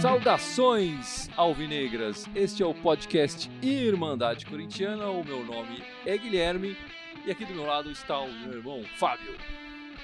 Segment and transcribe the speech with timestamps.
[0.00, 2.26] Saudações alvinegras!
[2.34, 5.06] Este é o podcast Irmandade Corintiana.
[5.06, 6.76] O meu nome é Guilherme
[7.24, 9.34] e aqui do meu lado está o meu irmão Fábio.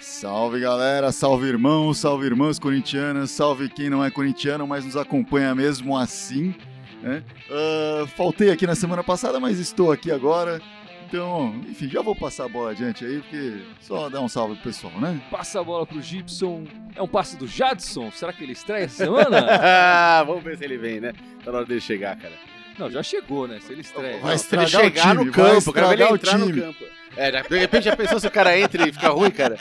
[0.00, 5.54] Salve galera, salve irmãos, salve irmãs corintianas, salve quem não é corintiano, mas nos acompanha
[5.54, 6.54] mesmo assim.
[7.02, 7.22] Né?
[7.50, 10.60] Uh, faltei aqui na semana passada, mas estou aqui agora.
[11.06, 14.64] Então, enfim, já vou passar a bola adiante aí, porque só dar um salve pro
[14.64, 15.20] pessoal, né?
[15.30, 16.64] Passa a bola pro Gibson.
[16.96, 18.10] É um passe do Jadson.
[18.10, 19.46] Será que ele estreia essa semana?
[20.26, 21.12] Vamos ver se ele vem, né?
[21.44, 22.34] Tá na hora dele chegar, cara.
[22.78, 23.60] Não, já chegou, né?
[23.60, 24.18] Se ele estreia.
[24.18, 26.60] Vai se ele chegar o time, no campo, vai cara, ele entrar no time.
[26.60, 26.84] campo.
[27.16, 29.56] É, de repente já pensou se o cara entra e fica ruim, cara?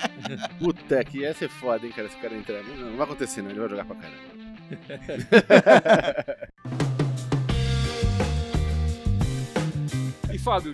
[0.58, 2.64] Puta, que ia ser foda, hein, cara, se o cara entrar.
[2.64, 3.52] Não, não vai acontecer, não.
[3.52, 4.34] Ele vai jogar pra caramba.
[10.34, 10.74] E Fábio,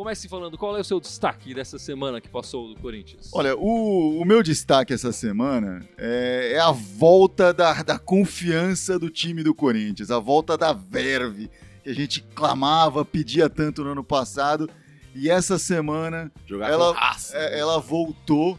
[0.00, 3.28] comece falando qual é o seu destaque dessa semana que passou do Corinthians.
[3.34, 9.10] Olha, o, o meu destaque essa semana é, é a volta da, da confiança do
[9.10, 11.50] time do Corinthians, a volta da verve
[11.84, 14.70] que a gente clamava, pedia tanto no ano passado.
[15.14, 16.96] E essa semana Jogar Ela-
[17.34, 18.58] é, ela voltou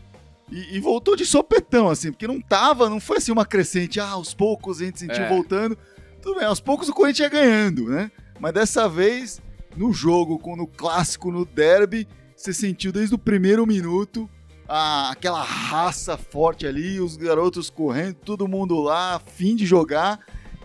[0.51, 4.09] e, e voltou de sopetão, assim, porque não tava, não foi assim uma crescente, ah,
[4.09, 5.27] aos poucos a gente sentiu É.
[5.27, 5.75] voltando.
[6.21, 8.11] Tudo bem, aos poucos o Corinthians ia ganhando, né?
[8.39, 9.41] Mas dessa vez,
[9.81, 14.29] no jogo, com- no clássico, no derby, você sentiu desde o primeiro minuto
[14.69, 20.19] a- aquela raça forte ali, os garotos correndo, todo mundo lá, fim de jogar.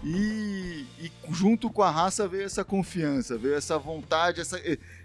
[0.05, 4.61] E, e junto com a raça veio essa confiança, veio essa vontade, essa,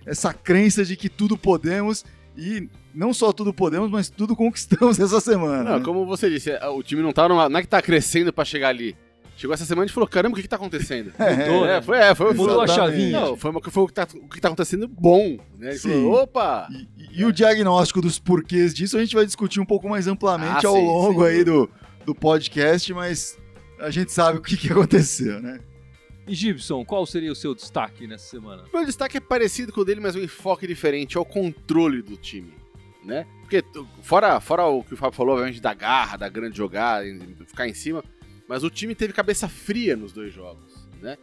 [0.06, 2.04] essa crença de que tudo podemos
[2.38, 5.64] e não só tudo podemos, mas tudo conquistamos essa semana.
[5.64, 5.86] Não, né?
[5.86, 8.46] como você disse, é, o time não tá numa, não é que tá crescendo pra
[8.46, 8.96] chegar ali.
[9.42, 11.12] Chegou essa semana e falou, caramba, o que que tá acontecendo?
[11.18, 11.78] Mudou, né?
[11.78, 13.20] É, foi, é, foi, Mudou a chavinha.
[13.22, 15.70] Não, foi, uma, foi o, que tá, o que tá acontecendo bom, né?
[15.70, 15.90] Ele Sim.
[15.90, 16.68] falou, opa!
[16.70, 20.64] E, e o diagnóstico dos porquês disso a gente vai discutir um pouco mais amplamente
[20.64, 21.68] Ah, ao sim, longo sem aí do,
[22.06, 23.36] do podcast, mas
[23.80, 25.60] a gente sabe o que, que aconteceu, né?
[26.28, 28.66] E Gibson, qual seria o seu destaque nessa semana?
[28.72, 32.16] Meu destaque é parecido com o dele, mas um enfoque diferente, é o controle do
[32.16, 32.54] time,
[33.04, 33.26] né?
[33.42, 33.64] Porque,
[34.04, 37.04] fora, fora o que o Fábio falou, obviamente, da garra, da grande jogada,
[37.48, 38.04] ficar em cima,
[38.48, 41.18] mas o time teve cabeça fria nos dois jogos, né?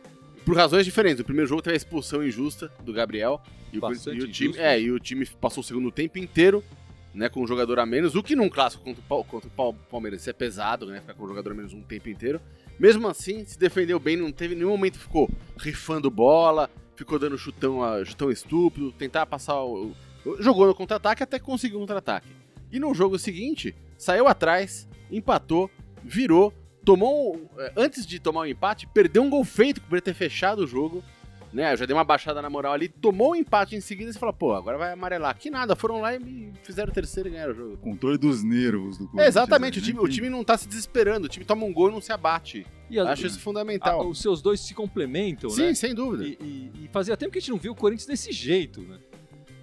[0.44, 1.20] Por razões diferentes.
[1.20, 3.42] O primeiro jogo teve a expulsão injusta do Gabriel,
[3.72, 3.80] e o,
[4.14, 6.64] e o time, é, e o time passou o segundo tempo inteiro,
[7.12, 9.74] né, com um jogador a menos, o que num clássico contra o, contra o Pal-
[9.90, 12.40] Palmeiras é pesado, né, ficar com um jogador a menos um tempo inteiro.
[12.78, 17.80] Mesmo assim, se defendeu bem, não teve nenhum momento ficou rifando bola, ficou dando chutão,
[18.04, 19.92] chutão estúpido, tentar passar o.
[20.38, 22.28] Jogou no contra-ataque até conseguiu um contra-ataque.
[22.70, 25.70] E no jogo seguinte, saiu atrás, empatou,
[26.04, 27.36] virou, tomou.
[27.36, 30.60] um- eh, Antes de tomar o empate, perdeu um gol feito, que poderia ter fechado
[30.64, 31.02] o jogo.
[31.50, 34.12] Né, eu já dei uma baixada na moral ali, tomou o empate em seguida e
[34.12, 35.34] você fala, pô, agora vai amarelar.
[35.34, 37.76] Que nada, foram lá e me fizeram o terceiro e ganharam o jogo.
[37.78, 39.28] Controle dos nervos do É, Corinthians.
[39.28, 39.86] exatamente, o né?
[39.86, 42.12] time, o time não tá se desesperando, o time toma um gol e não se
[42.12, 42.66] abate.
[42.90, 44.06] E as- Acho isso a- fundamental.
[44.06, 45.74] os seus dois se complementam, Sim, né?
[45.74, 46.22] sem dúvida.
[46.24, 48.98] E, e- e fazia tempo que a gente não viu o Corinthians desse jeito, né?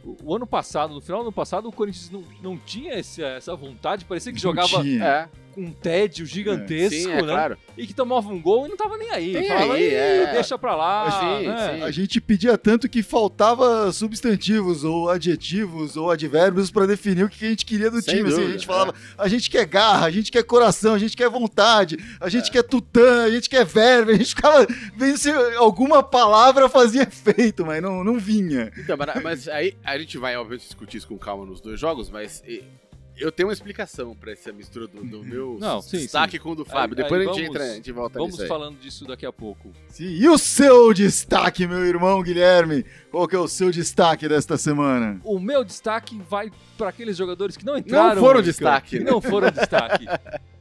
[0.03, 3.21] O, o ano passado, no final do ano passado, o Corinthians não, não tinha esse-
[3.21, 5.03] essa vontade, parecia que Não jogava tinha.
[5.05, 7.23] É, um tédio gigantesco, sim, é né?
[7.23, 7.57] claro.
[7.77, 9.33] E que tomava um gol e não tava nem aí.
[9.33, 10.31] Nem Falava, aí, "Ih, é.
[10.33, 11.11] deixa pra lá.
[11.39, 11.75] Sim, né?
[11.77, 11.83] sim.
[11.83, 17.45] A gente pedia tanto que faltava substantivos ou adjetivos ou advérbios pra definir o que
[17.45, 18.29] a gente queria do Sem time.
[18.29, 21.29] assim, a gente falava, a gente quer garra, a gente quer coração, a gente quer
[21.29, 26.01] vontade, a gente quer tutã, a gente quer verve, a gente ficava vendo se alguma
[26.03, 28.71] palavra fazia efeito, mas não, não vinha.
[28.77, 32.43] Então, mas, aí a gente vai, obviamente, discutir isso com calma nos dois jogos, mas
[33.17, 36.55] eu tenho uma explicação pra essa mistura do, do meu Não, sim, destaque com o
[36.55, 36.97] do Fábio.
[36.97, 38.47] Aí- Depois aí a, gente vamos- entra, a gente volta Vamos nisso aí.
[38.49, 39.71] falando disso daqui a pouco.
[39.89, 42.85] Sim, E o seu destaque, meu irmão Guilherme?
[43.11, 45.19] Qual que é o seu destaque desta semana?
[45.23, 48.15] O meu destaque vai pra aqueles jogadores que não entraram.
[48.15, 49.11] Não foram campo, destaque, Que né?
[49.11, 50.05] não foram destaque.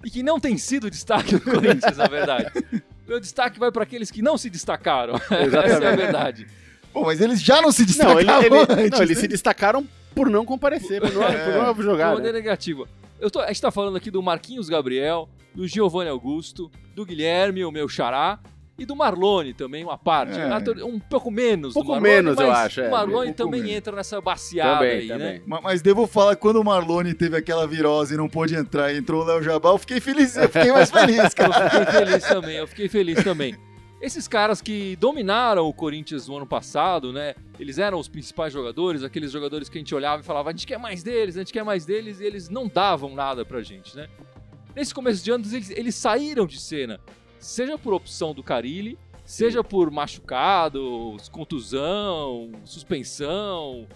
[0.05, 2.53] e que não tem sido destaque do Corinthians, na verdade.
[3.07, 5.17] Meu destaque vai pra aqueles que não se destacaram.
[5.29, 5.97] Essa é a Exatamente.
[5.97, 6.47] verdade.
[6.93, 9.21] Bom, mas eles já não se Não, destacavam ele- ele- antes, não, eles né?
[9.23, 12.09] se destacaram por não comparecer, por não, por não De jogar.
[12.09, 12.15] né?
[12.15, 12.87] maneira negativa.
[13.21, 17.65] Eu tô, a gente tá falando aqui do Marquinhos Gabriel, do Giovanni Augusto, do Guilherme,
[17.65, 18.39] o meu xará,
[18.77, 20.37] e do Marlone também, uma parte.
[20.39, 20.61] É.
[20.61, 22.91] Tor- Um pouco menos Um pouco do Marlone, menos, eu mas acho, é, O um
[22.91, 23.77] Marlone pouco também menos.
[23.77, 25.27] entra nessa baciada Também, aí, também.
[25.35, 25.41] né?
[25.47, 28.99] Ma- Mas devo falar, quando o Marlone teve aquela virose e não pôde entrar e
[28.99, 31.71] entrou o Léo Jabal, eu fiquei feliz, eu fiquei mais feliz, Eu cara.
[31.71, 33.55] fiquei feliz também, eu fiquei feliz também.
[34.05, 37.35] Esses caras que dominaram o Corinthians no ano passado, né?
[37.59, 40.67] Eles eram os principais jogadores, aqueles jogadores que a gente olhava e falava, a gente
[40.67, 43.97] quer mais deles, a gente quer mais deles, e eles não davam nada pra gente,
[43.97, 44.07] né?
[44.77, 47.01] Nesse começo de ano, eles, eles saíram de cena,
[47.39, 53.89] seja por opção do Carilli, seja por machucado, contusão, suspensão,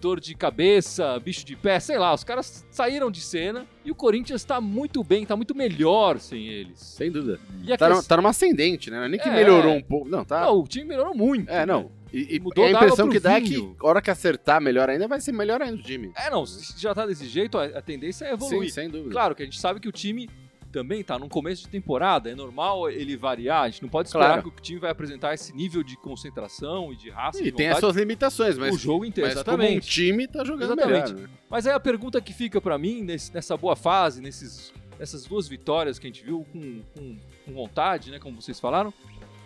[0.00, 3.94] dor de cabeça, bicho de pé, sei lá, os caras saíram de cena e o
[3.94, 6.78] Corinthians tá muito bem, tá muito melhor sem eles.
[6.80, 7.40] Sem dúvida.
[7.64, 8.98] E Tá, numa- tá numa ascendente, né?
[8.98, 9.32] Não é Nem que É.
[9.32, 10.08] melhorou um pouco.
[10.08, 10.42] Não, tá.
[10.42, 11.50] Não, o time melhorou muito.
[11.50, 11.90] É, não.
[12.12, 15.08] E, e Mudou a impressão que dá é que a hora que acertar melhor ainda,
[15.08, 16.12] vai ser melhor ainda o time.
[16.14, 18.68] É, não, se já tá desse jeito, a, a tendência é evoluir.
[18.68, 19.10] Sim, sem dúvida.
[19.12, 20.28] Claro que a gente sabe que o time
[20.72, 24.26] também tá num começo de temporada, é normal ele variar, a gente não pode esperar
[24.34, 24.42] Claro.
[24.50, 27.68] que o time vai apresentar esse nível de concentração e de raça E de tem
[27.68, 29.88] as suas limitações, mas, o jogo inteiro, mas como um exatamente.
[29.88, 31.12] time tá jogando Exatamente.
[31.12, 31.28] melhor.
[31.28, 31.34] Né?
[31.50, 35.46] Mas aí a pergunta que fica pra mim nesse- nessa boa fase, nesses, nessas duas
[35.46, 38.92] vitórias que a gente viu com, com, com vontade, né, como vocês falaram,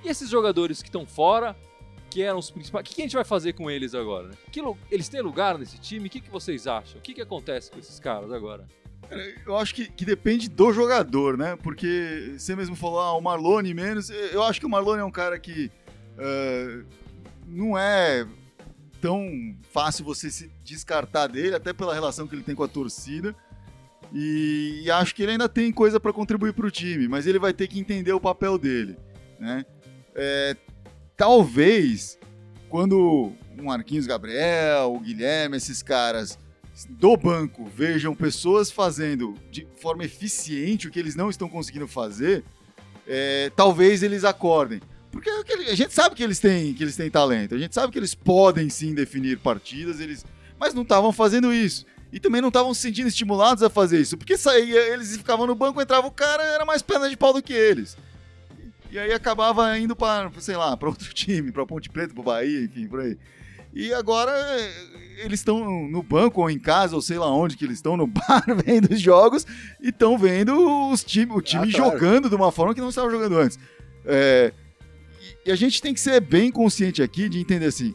[0.05, 1.57] e esses jogadores que estão fora,
[2.09, 4.29] que eram os principais, o que, que a gente vai fazer com eles agora?
[4.29, 4.35] Né?
[4.53, 6.07] Que eles têm lugar nesse time?
[6.07, 6.99] O que, que vocês acham?
[6.99, 8.65] O que, que acontece com esses caras agora?
[9.47, 11.57] Eu acho que, que depende do jogador, né?
[11.63, 14.11] Porque você mesmo falou, ah, o Marlone menos.
[14.11, 15.71] Eu acho que o Marlone é um cara que
[16.19, 16.85] ah,
[17.47, 18.27] não é
[19.01, 23.35] tão fácil você se descartar dele, até pela relação que ele tem com a torcida.
[24.13, 27.39] E, e acho que ele ainda tem coisa para contribuir para o time, mas ele
[27.39, 28.97] vai ter que entender o papel dele,
[29.39, 29.65] né?
[30.15, 30.57] É,
[31.17, 32.19] talvez
[32.69, 36.39] quando o Marquinhos Gabriel, o Guilherme, esses caras
[36.85, 42.45] do banco vejam pessoas fazendo de forma eficiente o que eles não estão conseguindo fazer,
[43.07, 44.81] é, talvez eles acordem.
[45.11, 47.91] Porque é a gente sabe que eles têm que eles têm talento, a gente sabe
[47.93, 50.25] que eles podem sim definir partidas, eles,
[50.59, 51.87] mas não estavam fazendo isso.
[52.13, 55.55] E também não estavam se sentindo estimulados a fazer isso, porque saía, eles ficavam no
[55.55, 57.97] banco, entrava o cara, era mais perna de pau do que eles.
[58.91, 62.63] E aí acabava indo para, sei lá, para outro time, para Ponte Preta, para Bahia,
[62.63, 63.19] enfim, por aí.
[63.77, 67.65] E agora eh, eles estão no banco ou em casa, ou sei lá onde que
[67.67, 69.47] eles estão, no bar, vendo os jogos
[69.83, 71.93] e estão vendo os time, o time claro.
[71.93, 73.59] jogando de uma forma que não estava jogando antes.
[74.07, 74.51] É,
[75.45, 77.95] e, a gente tem que ser bem consciente aqui de entender assim.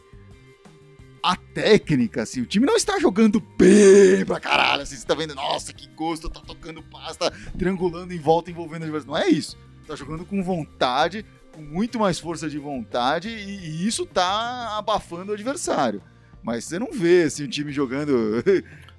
[1.20, 4.82] A técnica, assim, o time não está jogando bem pra caralho.
[4.82, 9.12] Assim, você tá vendo, nossa, que gosto, tá tocando pasta, triangulando em volta, envolvendo adversário.
[9.12, 9.58] Não é isso.
[9.84, 15.30] Tá jogando com vontade, com muito mais força de vontade, e, e isso tá abafando
[15.30, 16.02] o adversário.
[16.42, 18.42] Mas você não vê assim, o time jogando.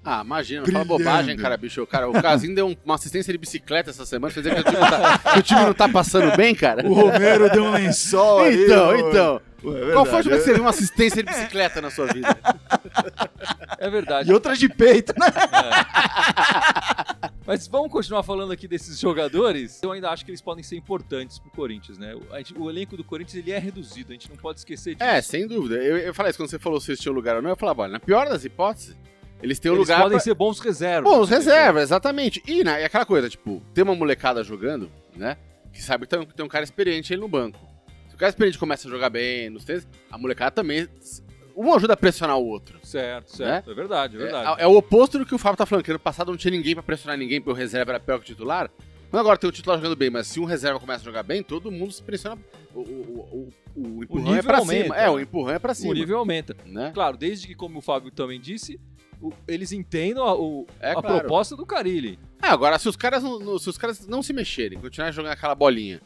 [0.05, 1.85] Ah, imagina, fala bobagem, cara, bicho.
[1.87, 4.63] Cara, o Casim deu um- uma assistência de bicicleta essa semana, quer dizer que o
[4.63, 6.85] time não tá, que o time não tá passando bem, cara.
[6.85, 8.95] o Romero deu um lençol aí, Então, ó.
[9.09, 9.41] então.
[9.63, 11.89] Ué, é Qual foi a última vez que você viu uma assistência de bicicleta na
[11.89, 12.37] sua vida?
[13.79, 14.29] É verdade.
[14.29, 15.25] E outras de peito, né?
[17.45, 19.81] Mas vamos continuar falando aqui desses jogadores.
[19.83, 22.13] Eu ainda acho que eles podem ser importantes pro Corinthians, né?
[22.15, 24.95] O, a gente- o elenco do Corinthians ele é reduzido, a gente não pode esquecer
[24.95, 25.03] disso.
[25.09, 25.75] É, sem dúvida.
[25.75, 27.49] Eu, eu falei isso quando você falou se eles tinham lugar ou não.
[27.49, 28.95] Eu falava, olha, na pior das hipóteses,
[29.43, 30.23] eles têm um eles lugar podem pra...
[30.23, 31.11] ser bons reservas.
[31.11, 32.41] Bom, os reservas, exatamente.
[32.47, 35.37] E, né, e aquela coisa, tipo, tem uma molecada jogando, né?
[35.73, 37.59] Que sabe que tem, um cara experiente aí no banco.
[38.07, 40.87] Se o cara experiente começa a jogar bem nos treinos, a molecada também.
[41.55, 42.79] Um ajuda a pressionar o outro.
[42.83, 43.69] Certo, certo.
[43.69, 44.61] É verdade, é verdade.
[44.61, 46.49] É, é o oposto do que o Fábio tá falando, que ano passado não tinha
[46.49, 48.71] ninguém pra pressionar ninguém, porque o reserva era pior que o titular.
[49.11, 51.43] Mas agora tem o titular jogando bem, mas se um reserva começa a jogar bem,
[51.43, 52.41] todo mundo se pressiona.
[52.73, 54.97] O, o, o, o empurrão é pra aumenta, cima.
[54.97, 55.09] É, né?
[55.11, 55.91] o empurrão é pra cima.
[55.91, 56.55] o nível aumenta.
[56.65, 56.89] Né?
[56.91, 58.79] Claro, desde que, como o Fábio também disse,
[59.47, 61.19] eles entendam a, o- É, a claro.
[61.19, 62.17] proposta do Carilli.
[62.41, 65.55] É, agora, se os caras não, se os caras não se mexerem, continuarem jogando aquela
[65.55, 66.01] bolinha,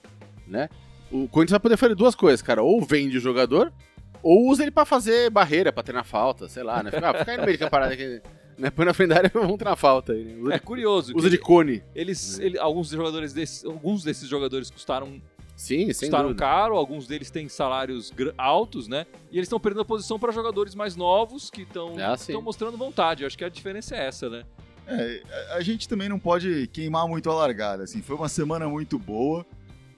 [0.47, 0.69] né?
[1.11, 2.61] O Corinthians vai poder fazer duas coisas, cara.
[2.61, 3.71] Ou vende o jogador,
[4.21, 6.91] ou usa ele pra fazer barreira, pra treinar falta, sei lá, né?
[6.91, 8.21] Fica, ah, fica aí no meio de camparada aqui,
[8.57, 8.69] né?
[8.69, 10.55] Põe na frente da área e vamos treinar falta aí, né?
[10.55, 11.13] É curioso.
[11.15, 11.81] usa de cone.
[11.95, 15.21] eles, ele- alguns jogadores desses, alguns desses jogadores custaram,
[15.57, 16.39] Sim, sem custaram dúvida.
[16.45, 19.07] caro, alguns deles têm salários altos, né?
[19.31, 23.23] E eles estão perdendo a posição para jogadores mais novos que estão Ah, mostrando vontade.
[23.23, 24.43] Eu acho que a diferença é essa, né?
[24.87, 25.21] É,
[25.55, 27.83] a- gente também não pode queimar muito a largada.
[27.83, 29.43] Assim, foi uma semana muito boa,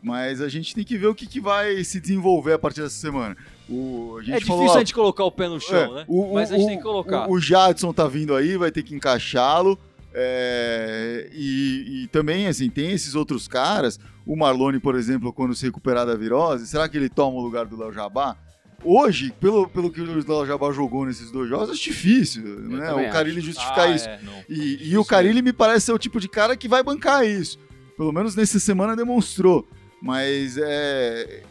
[0.01, 2.95] mas a gente tem que ver o que, que vai se desenvolver a partir dessa
[2.95, 3.35] semana.
[3.69, 6.05] O, a gente é difícil falou, a gente colocar o pé no chão, é, né?
[6.07, 7.27] o- Mas a o- gente tem que colocar.
[7.29, 9.77] O, o Jadson tá vindo aí, vai ter que encaixá-lo.
[10.21, 13.99] É, e, e também, assim, tem esses outros caras.
[14.25, 17.65] O Marlone, por exemplo, quando se recuperar da virose, será que ele toma o lugar
[17.65, 18.38] do Léo Jabá?
[18.83, 22.43] Hoje, pelo, pelo que o Léo Jabá jogou nesses dois jogos, acho difícil.
[22.43, 22.85] Né?
[22.88, 24.07] também O Carilli justificar Ah, isso.
[24.07, 24.33] é, não.
[24.47, 27.57] E, e o Carilli me parece ser o tipo de cara que vai bancar isso.
[27.97, 29.67] Pelo menos nessa semana demonstrou.
[30.01, 31.43] Mas é,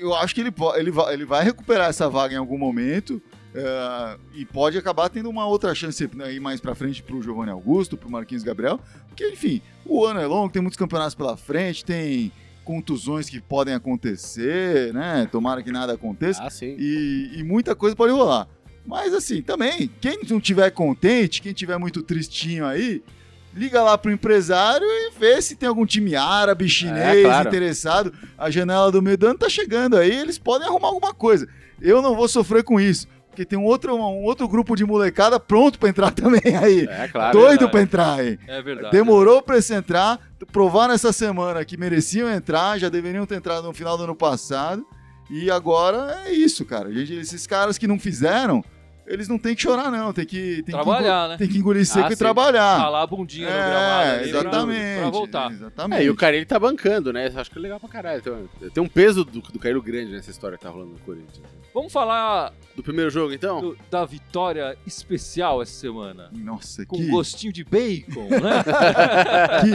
[0.00, 3.22] eu acho que ele, ele, vai, ele vai recuperar essa vaga em algum momento.
[3.58, 7.50] É, e pode acabar tendo uma outra chance né, aí mais pra frente pro Giovanni
[7.50, 8.78] Augusto, pro Marquinhos Gabriel.
[9.08, 12.30] Porque, enfim, o ano é longo, tem muitos campeonatos pela frente, tem
[12.64, 15.26] contusões que podem acontecer, né?
[15.32, 16.76] Tomara que nada aconteça Ah, sim.
[16.78, 18.46] e, e muita coisa pode rolar.
[18.86, 23.02] Mas assim, também, quem não tiver contente, quem tiver muito tristinho aí,
[23.54, 27.48] liga lá pro empresário e vê se tem algum time árabe, chinês claro.
[27.48, 28.12] interessado.
[28.36, 31.48] A janela do meio do ano tá chegando aí, eles podem arrumar alguma coisa.
[31.80, 33.06] Eu não vou sofrer com isso.
[33.38, 36.88] Porque tem um outro, um outro grupo de molecada pronto pra entrar também aí.
[36.90, 37.38] É, claro.
[37.38, 37.70] Doido verdade.
[37.70, 38.38] pra entrar aí.
[38.48, 38.90] É verdade.
[38.90, 40.18] Demorou pra esse entrar,
[40.50, 44.84] provaram essa semana que mereciam entrar, já deveriam ter entrado no final do ano passado.
[45.30, 46.90] E agora é isso, cara.
[46.90, 48.64] Esses caras que não fizeram,
[49.08, 50.12] eles não tem que chorar, não.
[50.12, 51.36] Tem que, tem Trabalhar, que, né?
[51.38, 52.18] Tem que engolir seco Ah, e sim.
[52.18, 52.76] trabalhar.
[52.78, 55.00] Ralar a bundinha no gramado É, ali pra- exatamente.
[55.00, 55.52] pra voltar.
[55.52, 56.00] Exatamente.
[56.00, 57.32] É, e o Carilli tá bancando, né?
[57.34, 58.22] Acho que é legal pra caralho.
[58.72, 61.46] Tem, um peso do, do Carilli grande nessa história que tá rolando no Corinthians.
[61.74, 63.60] Vamos falar Do primeiro jogo, então?
[63.60, 66.28] do- da vitória especial essa semana.
[66.32, 68.64] Nossa, Com que, gostinho de bacon, né?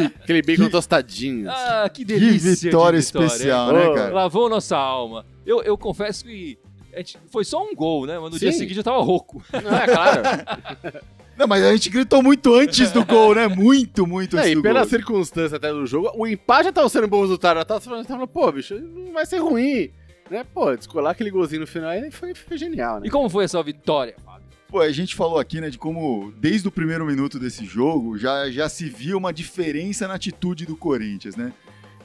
[0.09, 1.49] que, Aquele bacon Que- tostadinho.
[1.49, 1.59] assim.
[1.65, 2.55] ah, que que delícia.
[2.55, 4.13] de vitória vitória, especial, né, cara?
[4.13, 5.25] Lavou nossa alma.
[5.45, 6.57] Eu, eu confesso que
[6.97, 8.17] gente- foi só um gol, né?
[8.19, 8.45] Mas no Sim.
[8.45, 9.43] dia seguinte eu tava rouco.
[9.51, 10.21] Não, é claro.
[11.35, 13.47] Não, mas a gente gritou muito antes do gol, né?
[13.47, 14.89] Muito, muito É, antes e do pela gol.
[14.89, 17.57] circunstância até do jogo, o empate já tava sendo um bom resultado.
[17.57, 19.89] Já tava falando, pô, bicho, não vai ser ruim.
[20.29, 20.43] Né?
[20.53, 23.07] Pô, descolar aquele golzinho no final aí foi, foi genial, né?
[23.07, 24.43] E como foi essa vitória, Fábio?
[24.69, 28.49] Pô, a gente falou aqui, né, de como desde o primeiro minuto desse jogo já,
[28.49, 31.51] já se viu uma diferença na atitude do Corinthians, né?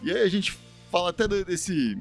[0.03, 0.57] E aí a gente
[0.91, 1.99] fala até desse.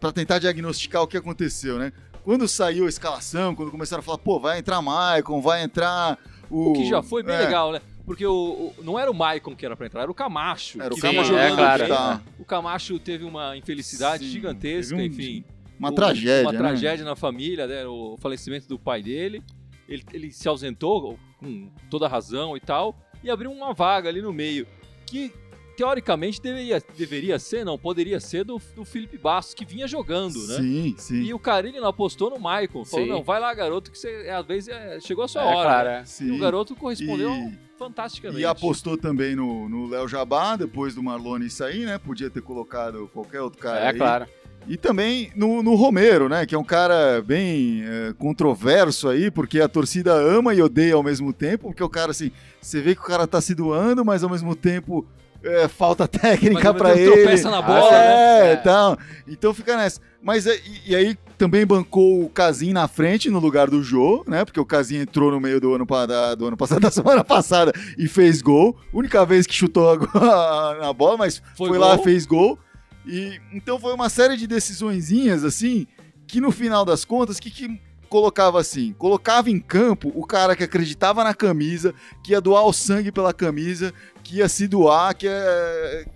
[0.00, 1.92] pra tentar diagnosticar o que aconteceu, né?
[2.24, 6.18] Quando saiu a escalação, quando começaram a falar, pô, vai entrar Maicon, vai entrar
[6.50, 6.70] o.
[6.70, 7.80] O que já foi bem é, legal, né?
[8.06, 10.80] Porque o, o- não era o Maicon que era pra entrar, era o Camacho.
[10.80, 11.88] Era o Camacho é claro.
[11.88, 12.22] tá.
[12.38, 15.44] O Camacho teve uma infelicidade Sim, gigantesca, um- enfim.
[15.78, 16.42] Uma o- tragédia.
[16.42, 16.58] Uma né?
[16.58, 17.86] tragédia na família, né?
[17.86, 19.42] O falecimento do pai dele.
[19.88, 22.96] Ele, ele se ausentou com toda razão e tal.
[23.22, 24.66] E abriu uma vaga ali no meio.
[25.06, 25.30] Que
[25.76, 30.56] teoricamente deveria, deveria ser, não, poderia ser do, do Felipe Bastos, que vinha jogando, né?
[30.56, 31.22] Sim, sim.
[31.22, 32.84] E o Carilli não apostou no Maicon.
[32.84, 33.12] Falou, Sim.
[33.12, 35.68] não, vai lá, garoto, que você, às vezes é, chegou a sua é, hora.
[35.68, 36.00] claro, né?
[36.00, 36.04] é.
[36.04, 36.26] sim.
[36.26, 38.40] E o garoto correspondeu E- fantasticamente.
[38.40, 41.98] E apostou também no no Léo Jabá, depois do Marlone sair, né?
[41.98, 43.96] Podia ter colocado qualquer outro cara É, aí.
[43.96, 44.26] claro.
[44.66, 46.46] E também no, no Romero, né?
[46.46, 51.02] Que é um cara bem é, controverso aí, porque a torcida ama e odeia ao
[51.02, 54.24] mesmo tempo, porque o cara, assim, você vê que o cara tá se doando, mas
[54.24, 55.06] ao mesmo tempo
[55.44, 57.12] é, falta técnica tempo, ele.
[57.12, 58.58] tropeça na Ah, bola, é, né?
[58.60, 58.98] então,
[59.28, 60.00] então fica nessa.
[60.22, 64.24] Mas é, e, e aí também bancou o Casim na frente no lugar do Jô,
[64.26, 64.44] né?
[64.44, 67.72] Porque o Casim entrou no meio do ano, da, do ano passado, da semana passada,
[67.98, 68.76] e fez gol.
[68.92, 72.58] Única vez que chutou a, na bola, mas Foi foi, lá, fez gol.
[73.06, 75.86] E então foi uma série de decisõezinhas assim,
[76.26, 77.78] que no final das contas, que que
[78.14, 81.92] colocava assim, colocava em campo o cara que acreditava na camisa,
[82.22, 83.92] que ia doar o sangue pela camisa,
[84.22, 86.06] que ia se doar, que ia,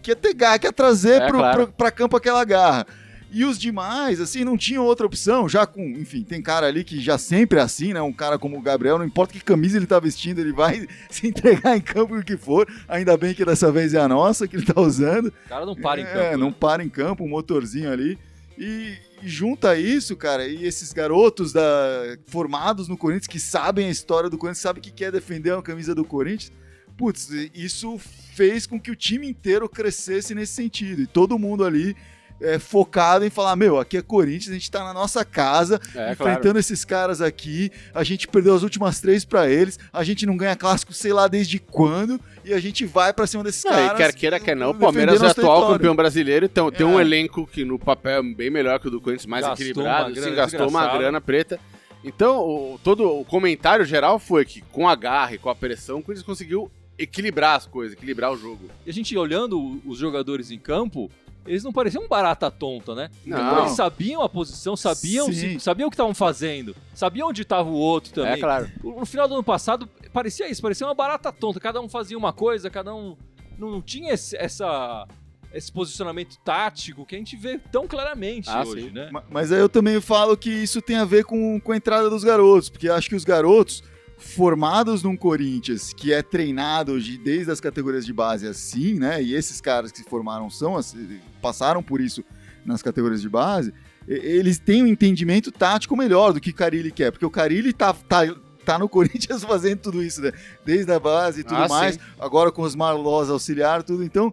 [0.00, 1.66] que ia ter garra, que ia trazer É, pro, claro.
[1.66, 2.86] pro- pra campo aquela garra.
[3.32, 7.00] E os demais, assim, não tinham outra opção, já com, enfim, tem cara ali que
[7.00, 8.00] já sempre é assim, né?
[8.00, 11.26] Um cara como o Gabriel, não importa que camisa ele tá vestindo, ele vai se
[11.26, 12.68] entregar em campo o que for.
[12.86, 15.26] Ainda bem que dessa vez é a nossa que ele tá usando.
[15.46, 16.38] O cara não para em É, campo.
[16.38, 16.54] não né?
[16.60, 18.16] para em campo, um motorzinho ali.
[18.64, 24.30] E, junta isso, cara, e esses garotos da, formados no Corinthians que sabem a história
[24.30, 26.52] do Corinthians, sabem que quer defender a camisa do Corinthians.
[26.96, 31.02] Putz, isso fez com que o time inteiro crescesse nesse sentido.
[31.02, 31.96] E todo mundo ali
[32.40, 36.12] é, focado em falar: meu, aqui é Corinthians, a gente tá na nossa casa, É,
[36.12, 36.58] enfrentando claro.
[36.58, 37.70] esses caras aqui.
[37.92, 39.78] A gente perdeu as últimas três pra eles.
[39.92, 42.20] A gente não ganha clássico, sei lá desde quando.
[42.44, 43.92] E a gente vai pra cima desses Não, caras.
[43.92, 45.76] e quer queira, quer não, o Palmeiras é atual território.
[45.78, 46.88] campeão brasileiro, então tem É.
[46.88, 50.08] um elenco que no papel é bem melhor que o do Corinthians, mais Gastou equilibrado,
[50.08, 51.60] uma se grana gastou uma grana preta.
[52.04, 55.98] Então, o, todo o comentário geral foi que com a garra e com a pressão,
[55.98, 56.68] o Corinthians conseguiu
[56.98, 58.68] equilibrar as coisas, equilibrar o jogo.
[58.84, 61.08] E a gente olhando os jogadores em campo,
[61.46, 63.08] eles não pareciam barata tonta, né?
[63.24, 63.60] Não.
[63.60, 67.74] Eles sabiam a posição, sabiam, se- sabiam o que estavam fazendo, sabiam onde estava o
[67.74, 68.32] outro também.
[68.32, 68.68] É claro.
[68.82, 71.58] No final do ano passado, parecia isso, parecia uma barata tonta.
[71.60, 73.16] Cada um fazia uma coisa, cada um
[73.58, 75.06] não tinha esse, essa,
[75.52, 78.90] esse posicionamento tático que a gente vê tão claramente Ah, hoje, sim.
[78.90, 79.08] né?
[79.12, 82.08] Ma- Mas aí eu também falo que isso tem a ver com, com a entrada
[82.10, 83.82] dos garotos, porque eu acho que os garotos
[84.18, 89.22] formados num Corinthians que é treinado de- desde as categorias de base assim, né?
[89.22, 92.24] E esses caras que se formaram são assim, passaram por isso
[92.64, 93.74] nas categorias de base,
[94.06, 97.72] e- eles têm um entendimento tático melhor do que o Carilli quer, porque o Carilli
[97.72, 98.20] tá, tá,
[98.64, 100.32] tá no Corinthians fazendo tudo isso, né?
[100.64, 102.00] Desde a base e tudo Ah, mais, sim.
[102.18, 104.02] agora com os Marlós auxiliar, tudo.
[104.04, 104.32] Então,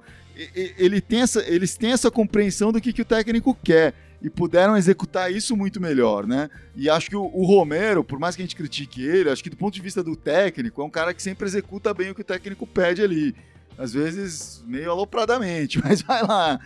[0.77, 4.75] ele tem essa, eles têm essa compreensão do que, que o técnico quer e puderam
[4.75, 6.49] executar isso muito melhor, né?
[6.75, 9.49] E acho que o, o Romero, por mais que a gente critique ele, acho que
[9.49, 12.21] do ponto de vista do técnico, é um cara que sempre executa bem o que
[12.21, 13.35] o técnico pede ali.
[13.77, 16.59] Às vezes meio alopradamente, mas vai lá.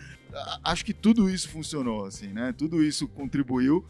[0.64, 2.54] Acho que tudo isso funcionou, assim, né?
[2.58, 3.86] Tudo isso contribuiu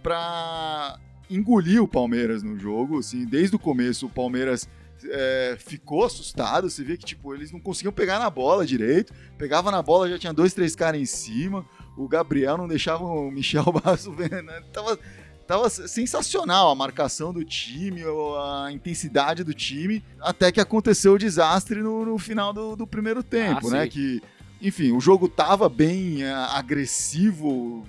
[0.00, 0.96] para
[1.30, 4.68] engolir o Palmeiras no jogo, assim, desde o começo o Palmeiras
[5.04, 9.70] é, ficou assustado, você vê que tipo eles não conseguiam pegar na bola direito, pegava
[9.70, 11.64] na bola já tinha dois, três caras em cima,
[11.96, 14.62] o Gabriel não deixava o Michel Basso ver, né?
[14.72, 14.98] Tava,
[15.46, 21.80] tava sensacional a marcação do time, a intensidade do time, até que aconteceu o desastre
[21.82, 23.84] no, no final do, do, primeiro tempo, Ah, né?
[23.84, 23.90] sim.
[23.90, 24.22] Que,
[24.60, 27.84] enfim, o jogo tava bem é, agressivo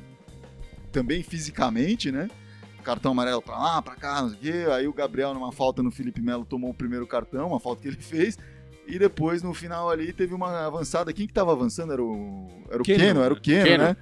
[0.91, 2.29] também fisicamente, né?
[2.89, 4.72] Cartão amarelo pra lá, pra cá, não sei o quê.
[4.72, 7.88] Aí o Gabriel, numa falta no Felipe Melo, tomou o primeiro cartão, uma falta que
[7.88, 8.36] ele fez.
[8.88, 11.13] E depois, no final ali, teve uma avançada.
[11.13, 11.93] Quem que tava avançando?
[11.93, 13.84] Era o, era o Keno, Keno, era o Keno, Keno.
[13.84, 13.98] né?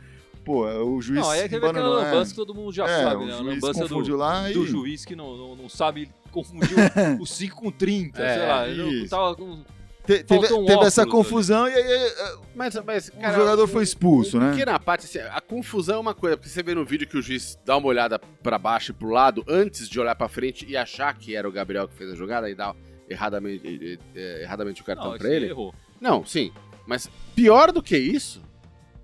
[0.45, 1.19] Pô, o juiz.
[1.19, 2.05] Não, aí teve aquela embananou, é.
[2.05, 3.33] lambança que todo mundo já É, sabe, né?
[3.33, 4.53] A lambança do, confundiu lá e...
[4.53, 6.69] do juiz que não, não, não sabe confundir
[7.19, 8.67] o 5 com 30, É, sei lá.
[8.69, 9.09] Isso.
[9.09, 9.61] tava com...
[10.07, 14.39] Te- teve um teve essa confusão e aí é, Mas, mas o jogador foi expulso,
[14.39, 14.49] né?
[14.49, 17.17] Porque na parte, assim, a confusão é uma coisa, porque você vê no vídeo que
[17.17, 20.65] o juiz dá uma olhada pra baixo e pro lado antes de olhar pra frente
[20.67, 22.73] e achar que era o Gabriel que fez a jogada e dá
[23.09, 25.47] erradamente, eh, erradamente o cartão Não, pra ele.
[25.47, 25.73] errou.
[25.99, 26.51] Não, sim.
[26.85, 28.41] Mas pior do que isso,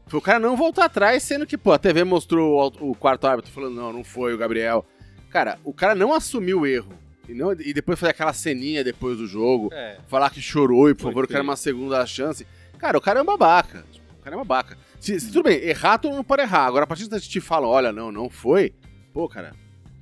[0.08, 3.28] foi o cara não voltar atrás, sendo que, pô, a TV mostrou o, o quarto
[3.28, 4.86] árbitro falando, não, não foi o Gabriel.
[5.30, 6.94] Cara, o cara não assumiu o erro.
[7.28, 9.98] E, não, e depois fazer aquela ceninha depois do jogo, É.
[10.08, 12.46] falar que chorou e, por Foi favor, eu quero uma segunda chance.
[12.78, 13.86] Cara, o cara é um babaca.
[14.20, 14.78] O cara é um babaca.
[15.00, 16.66] Se, se tudo bem, errar, todo mundo pode errar.
[16.66, 18.74] Agora, a partir que te falam, olha, não, não foi,
[19.14, 19.54] pô, cara,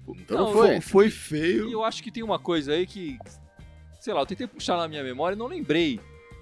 [0.08, 0.68] então não, Não, foi.
[0.68, 1.72] Foi, foi E feio.
[1.72, 3.18] eu acho que tem uma coisa aí que,
[4.00, 6.00] sei lá, eu tentei puxar na minha memória e não lembrei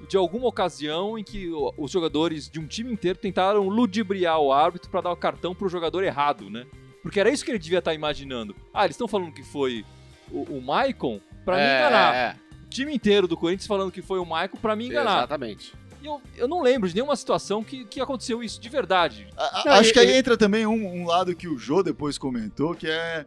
[0.08, 4.90] de alguma ocasião em que os jogadores de um time inteiro tentaram ludibriar o árbitro
[4.90, 6.66] pra dar o cartão pro jogador errado, né?
[7.04, 8.56] Porque era isso que ele devia estar imaginando.
[8.74, 9.86] Ah, eles estão falando que foi
[10.32, 12.16] o, o Maicon pra me É, enganar.
[12.16, 15.18] é, O time inteiro do Corinthians falando que foi o Maicon pra me é, enganar.
[15.20, 15.74] Exatamente.
[16.02, 19.28] E eu, eu não lembro de nenhuma situação que, que aconteceu isso, de verdade.
[19.36, 21.84] A- Não, acho ele- que aí ele- entra também um, um lado que o Jô
[21.84, 23.26] depois comentou, que é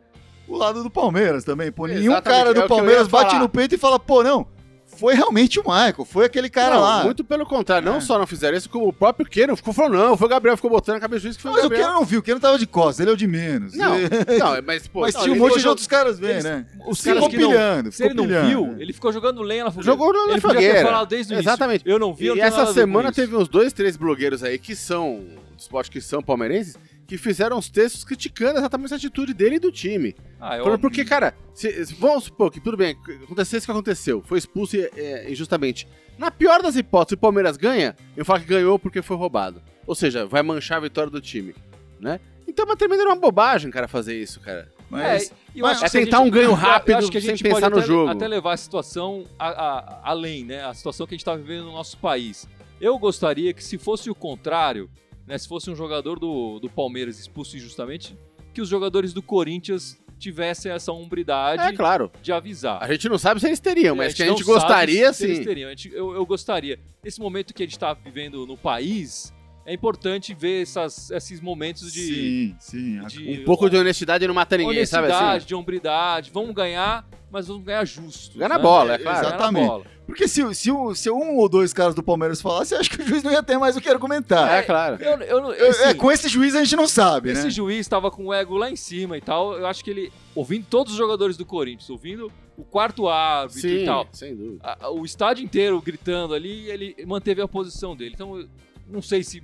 [0.49, 1.71] o lado do Palmeiras também.
[1.71, 4.47] Pô, nenhum Exatamente, cara é do eu Palmeiras bate no peito e fala, pô, não,
[4.97, 7.05] foi realmente o Michael, foi aquele cara Não, lá.
[7.05, 8.01] Muito pelo contrário, não É.
[8.01, 10.71] só não fizeram isso, como o próprio Queiro ficou falando, não, foi o Gabriel, ficou
[10.71, 11.87] botando na cabeça do juiz que foi Mas o o Gabriel.
[11.89, 13.75] Keno não viu, o Keno tava de costas, ele é o de menos.
[13.75, 14.09] Não, Ele-
[14.39, 16.45] não, mas, pô, Mas não, tinha um ele monte ficou de outros caras vendo, Eles-
[16.45, 16.67] né?
[16.87, 18.49] Os Ficou caras não, pilhando, se ficou ele não pilhando.
[18.49, 19.93] viu, ele ficou jogando lenha na fogueira.
[19.93, 20.83] Jogou na ele podia ter fogueira.
[20.89, 21.49] falado desde o início.
[21.51, 21.83] Exatamente.
[21.87, 24.59] Eu não vi, eu E não essa a semana teve uns dois, três blogueiros aí
[24.59, 25.21] que são
[25.59, 29.71] esporte que são palmeirenses, que fizeram uns textos criticando exatamente a atitude dele e do
[29.73, 30.15] time.
[30.41, 34.39] Ah, eu, Porque, cara, se- vamos supor que tudo bem, acontecesse o que aconteceu, foi
[34.39, 35.87] expulso é, injustamente.
[36.19, 39.63] Na pior das hipóteses, o Palmeiras ganha, eu falo que ganhou porque foi roubado.
[39.87, 41.55] Ou seja, vai manchar a vitória do time,
[42.01, 42.21] né?
[42.47, 44.71] Então é uma tremenda uma bobagem, cara, fazer isso, cara.
[44.91, 47.21] Mas, É, eu mas acho é que tentar gente- um ganho rápido acho que a
[47.21, 48.11] sem gente pensar pode no até, jogo.
[48.11, 50.63] até levar a situação a- a- além, né?
[50.65, 52.47] A situação que a gente tá vivendo no nosso país.
[52.81, 54.91] Eu gostaria que se fosse o contrário,
[55.27, 55.37] né?
[55.39, 58.17] Se fosse um jogador do, do Palmeiras expulso injustamente,
[58.53, 62.11] que os jogadores do Corinthians tivessem essa hombridade É claro.
[62.23, 62.79] de avisar.
[62.83, 65.45] A gente não sabe se eles teriam, mas que a gente gostaria, se eles sim.
[65.45, 65.69] teriam.
[65.69, 66.79] A gente- eu, eu gostaria.
[67.05, 69.33] Esse momento que a gente está vivendo no país,
[69.65, 72.99] é importante ver essas, esses momentos de, sim, sim.
[72.99, 75.47] a- de Um pouco de honestidade não mata ninguém, sabe honestidade, assim?
[75.47, 76.31] de hombridade.
[76.33, 78.37] Vamos ganhar, mas vamos ganhar justo.
[78.37, 78.63] Ganhar na né?
[78.63, 79.23] bola, é É, claro.
[79.23, 79.67] Na Exatamente.
[79.69, 79.85] bola.
[80.05, 83.07] Porque se, se, um- se um ou dois caras do Palmeiras falassem, acho que o
[83.07, 84.53] juiz não ia ter mais o que argumentar.
[84.59, 84.97] É, claro.
[85.03, 87.51] Eu, eu, Eu- assim, é, com esse juiz a gente não sabe, esse né?
[87.51, 89.55] juiz estava com o ego lá em cima e tal.
[89.57, 93.77] Eu acho que ele, ouvindo todos os jogadores do Corinthians, ouvindo o quarto árbitro Sim,
[93.83, 94.61] e tal, sem dúvida.
[94.81, 98.13] a- o estádio inteiro gritando ali, ele manteve a posição dele.
[98.15, 98.49] Então, eu
[98.93, 99.43] não sei se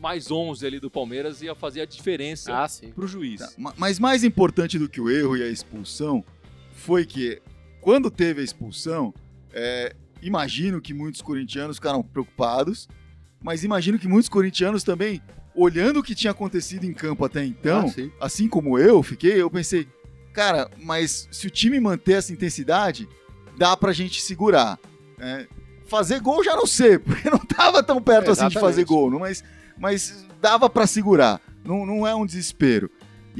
[0.00, 2.90] mais 11 ali do Palmeiras ia fazer a diferença Ah, sim.
[2.92, 3.40] pro juiz.
[3.40, 6.24] Tá, ma- Mas mais importante do que o erro e a expulsão
[6.72, 7.40] foi que,
[7.80, 9.12] quando teve a expulsão,
[9.52, 12.88] é, imagino que muitos corintianos ficaram preocupados,
[13.42, 15.20] mas imagino que muitos corintianos também,
[15.54, 18.10] olhando o que tinha acontecido em campo até então, Ah, sim.
[18.20, 19.88] assim como eu fiquei, eu pensei,
[20.32, 23.08] cara, mas se o time manter essa intensidade,
[23.58, 24.78] dá pra gente segurar.
[25.18, 25.46] né?
[25.90, 29.42] Fazer gol já não sei, porque não tava tão perto assim de fazer gol, mas,
[29.76, 31.40] mas dava pra segurar.
[31.64, 32.88] Não, não é um desespero.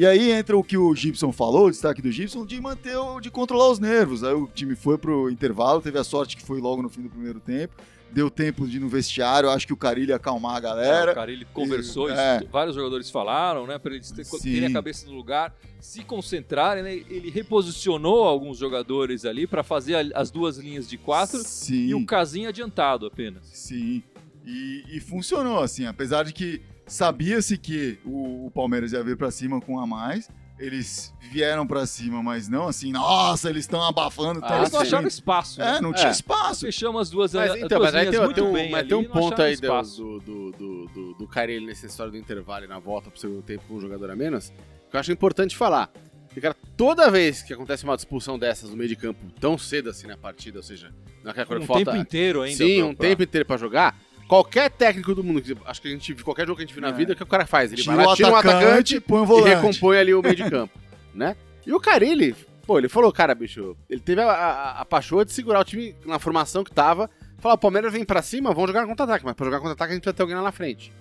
[0.00, 3.20] E aí entra o que o Gibson falou, o destaque do Gibson, de manter, o-
[3.20, 4.24] de controlar os nervos.
[4.24, 7.10] Aí o time foi pro intervalo, teve a sorte que foi logo no fim do
[7.10, 7.74] primeiro tempo.
[8.10, 11.12] Deu tempo de ir no vestiário, acho que o Carilho ia acalmar a É, galera.
[11.12, 12.38] o cara ele conversou, É.
[12.38, 14.10] isso, vários jogadores falaram, né, para eles
[14.42, 16.94] terem a cabeça no lugar, se concentrarem, né?
[16.94, 21.88] Ele reposicionou alguns jogadores ali para fazer as duas linhas de quatro Sim.
[21.88, 23.42] e o casinho adiantado apenas.
[23.52, 24.02] Sim.
[24.46, 29.30] E, e funcionou, assim, apesar de que sabia-se que o, o Palmeiras ia vir pra
[29.30, 30.28] cima com um a mais.
[30.58, 34.40] Eles vieram pra cima, mas não assim, nossa, eles estão abafando.
[34.42, 34.86] Ah, eles não sim.
[34.88, 35.58] acharam espaço.
[35.58, 35.78] né?
[35.78, 35.94] É, não É.
[35.94, 36.66] tinha espaço.
[36.66, 38.80] Fechamos as duas, Mas, as então, duas mas aí tem, muito tem um, bem mas
[38.80, 40.02] ali, tem um ponto aí do, espaço.
[40.02, 43.40] do, do, do, do, do Carelli nessa história do intervalo e na volta pro segundo
[43.42, 44.52] tempo com um jogador a menos,
[44.90, 45.90] que eu acho importante falar.
[46.26, 49.88] Porque, cara, toda vez que acontece uma expulsão dessas no meio de campo tão cedo
[49.88, 50.92] assim na partida, ou seja,
[51.24, 51.86] naquela coisa um falta.
[51.86, 52.56] tempo inteiro ainda.
[52.58, 53.98] Sim, pra- um pra- tempo inteiro pra jogar.
[54.30, 56.80] Qualquer técnico do mundo, que- acho que a gente qualquer jogo que a gente viu
[56.82, 56.92] na É.
[56.92, 57.72] vida, o que o cara faz?
[57.72, 59.48] Ele Tira vai lá, o tira um atacante, atacante põe e volante.
[59.56, 60.78] recompõe ali o meio de campo.
[61.12, 61.36] né?
[61.66, 65.32] E o Carilli, pô, ele falou, cara, bicho, ele teve a, a, a paixão de
[65.32, 68.86] segurar o time na formação que tava, falar, o Palmeiras vem pra cima, vamos jogar
[68.86, 70.92] contra-ataque, mas pra jogar contra-ataque a gente precisa ter alguém lá na frente,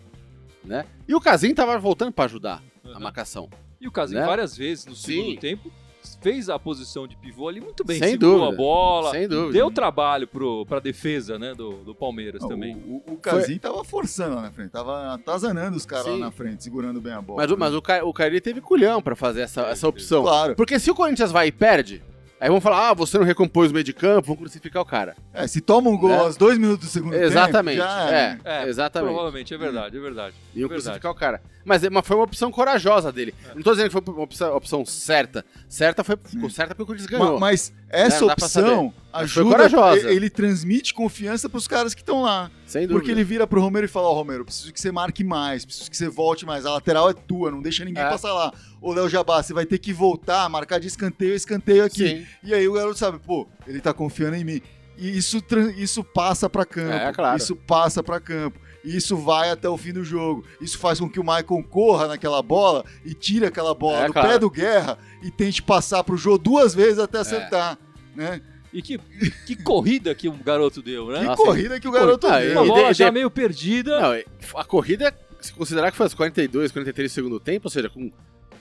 [0.66, 0.86] né?
[1.08, 3.00] E o Casim tava voltando pra ajudar a Uhum.
[3.00, 3.48] marcação.
[3.80, 4.26] E o Casim Né?
[4.26, 5.14] várias vezes no Sim.
[5.22, 5.72] segundo tempo
[6.22, 8.00] fez a posição de pivô ali muito bem.
[8.00, 8.54] Sem Segurou dúvida.
[8.54, 9.54] a bola, Sem dúvida.
[9.54, 12.76] deu trabalho pro, pra defesa né, do, do Palmeiras Não, também.
[12.76, 16.32] O, o, o Casim tava forçando lá na frente, tava atazanando os caras lá na
[16.32, 17.42] frente, segurando bem a bola.
[17.42, 20.24] Mas, o- mas o, Ca- o Carilli teve culhão pra fazer essa, essa opção.
[20.24, 20.56] Claro.
[20.56, 22.02] Porque se o Corinthians vai e perde,
[22.40, 25.16] aí vão falar, ah, você não recompôs o meio de campo, vão crucificar o cara.
[25.34, 26.18] É, se toma um gol Né?
[26.20, 27.78] aos dois minutos do segundo Exatamente.
[27.78, 29.12] tempo, já é, É, exatamente.
[29.14, 30.36] Provavelmente, é verdade, é verdade.
[30.60, 30.84] Iam Verdade.
[30.84, 31.42] crucificar o cara.
[31.66, 33.34] Mas, é- mas foi uma opção corajosa dele.
[33.56, 35.46] Não tô dizendo que foi uma opção, opção certa.
[35.68, 37.40] Certa foi, ficou certa porque o Corinthians ganhou.
[37.40, 38.94] Mas essa dá pra opção.
[39.12, 39.50] Mas ajuda.
[39.50, 40.12] corajosa.
[40.12, 42.50] e- Ele transmite confiança pros caras que estão lá.
[42.66, 43.00] Sem dúvida.
[43.00, 45.90] Porque ele vira pro Romero e fala: Ó, Romero, preciso que você marque mais, preciso
[45.90, 46.66] que você volte mais.
[46.66, 48.10] A lateral é tua, não deixa ninguém É.
[48.10, 48.52] passar lá.
[48.82, 52.08] Ô, Léo Jabá, você vai ter que voltar, marcar de escanteio escanteio aqui.
[52.08, 52.26] Sim.
[52.44, 54.62] E aí o garoto sabe, pô, ele tá confiando em mim.
[54.98, 55.42] E isso,
[55.78, 56.92] isso passa pra campo.
[56.94, 57.38] É, claro.
[57.38, 58.60] Isso passa pra campo.
[58.84, 60.46] E isso vai até o fim do jogo.
[60.62, 64.14] Isso faz com que o Maicon corra naquela bola e tire aquela bola É, do
[64.14, 64.28] claro.
[64.30, 67.78] pé do Guerra e tente passar pro Jô duas vezes até acertar.
[68.16, 68.42] Né?
[68.72, 68.98] E que,
[69.46, 71.20] que corrida que o garoto deu, né?
[71.22, 72.52] Que Nossa, corrida que o garoto Puta, deu.
[72.54, 74.00] Uma e bola de- já meio perdida.
[74.00, 74.12] Não,
[74.56, 78.12] a corrida, se considerar que foi aos 42, 43 do segundo tempo, ou seja, com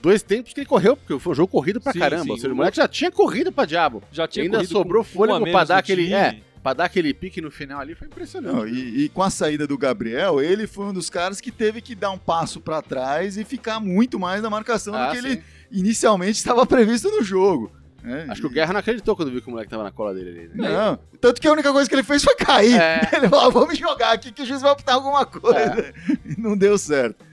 [0.01, 2.23] dois tempos que ele correu, porque foi um jogo corrido pra Sim, caramba.
[2.23, 4.01] sim, ou seja, o o- moleque já tinha corrido pra diabo.
[4.11, 6.41] já tinha ainda corrido sobrou com um fôlego pra dar no aquele- é.
[6.61, 8.53] Pra dar aquele pique no final ali foi impressionante.
[8.53, 11.81] Não, e, e com a saída do Gabriel, ele foi um dos caras que teve
[11.81, 15.21] que dar um passo pra trás e ficar muito mais na marcação Ah, do que
[15.21, 15.27] sim.
[15.27, 17.71] ele inicialmente estava previsto no jogo.
[18.03, 18.25] né?
[18.29, 20.29] Acho que o Guerra não acreditou quando viu que o moleque tava na cola dele
[20.29, 20.49] ali.
[20.53, 20.69] né?
[20.69, 22.79] Não, tanto que a única coisa que ele fez foi cair.
[22.79, 23.09] É.
[23.15, 25.93] Ele falou, ah, vamos jogar aqui que o juiz vai optar alguma coisa.
[26.25, 27.23] E não deu certo.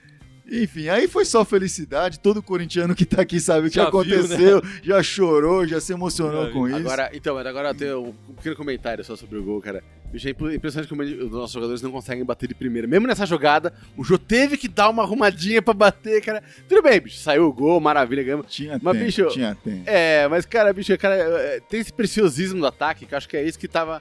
[0.50, 2.20] Enfim, aí foi só felicidade.
[2.20, 5.92] Todo corintiano que tá aqui sabe o que Já viu, aconteceu, já chorou, já se
[5.92, 6.76] emocionou Já com isso.
[6.76, 9.82] Agora, então, mas agora eu tenho um pequeno comentário só sobre o gol, cara.
[10.12, 12.86] Bicho, é impre- impressionante como os nossos jogadores não conseguem bater de primeira.
[12.86, 16.40] Mesmo nessa jogada, o Jô teve que dar uma arrumadinha pra bater, cara.
[16.68, 18.46] Tudo bem, bicho, saiu o gol, maravilha, ganhamos.
[18.48, 19.82] Tinha Mas, tempo, bicho, tinha tempo.
[19.84, 23.36] É, mas, cara, bicho, cara, é, tem esse preciosismo do ataque, que eu acho que
[23.36, 24.00] é isso que tava.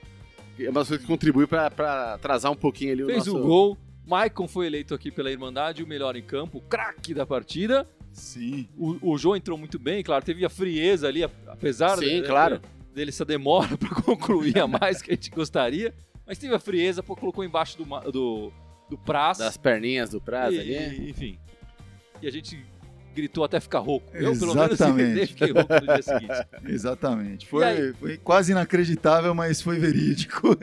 [0.60, 3.36] É uma das coisas que contribuiu pra, pra atrasar um pouquinho ali o Fez nosso...
[3.38, 3.78] o gol.
[4.06, 7.88] Maicon foi eleito aqui pela Irmandade o melhor em campo, craque da partida.
[8.14, 8.68] Sim.
[8.78, 12.62] O, o João entrou muito bem, claro, teve a frieza ali, apesar Sim, de- claro.
[12.94, 15.94] dele essa demora para concluir a mais que a gente gostaria.
[16.26, 18.52] Mas teve a frieza, pô, colocou embaixo do, do,
[18.90, 19.38] do Praz.
[19.38, 21.10] Das perninhas do Praz e, ali.
[21.10, 21.38] Enfim.
[22.22, 22.66] E a gente
[23.14, 24.16] gritou até ficar rouco.
[24.16, 25.28] Eu, pelo menos, Exatamente.
[25.34, 26.48] fiquei rouco no dia seguinte.
[26.66, 27.48] Exatamente.
[27.48, 30.58] Foi, foi quase inacreditável, mas foi verídico.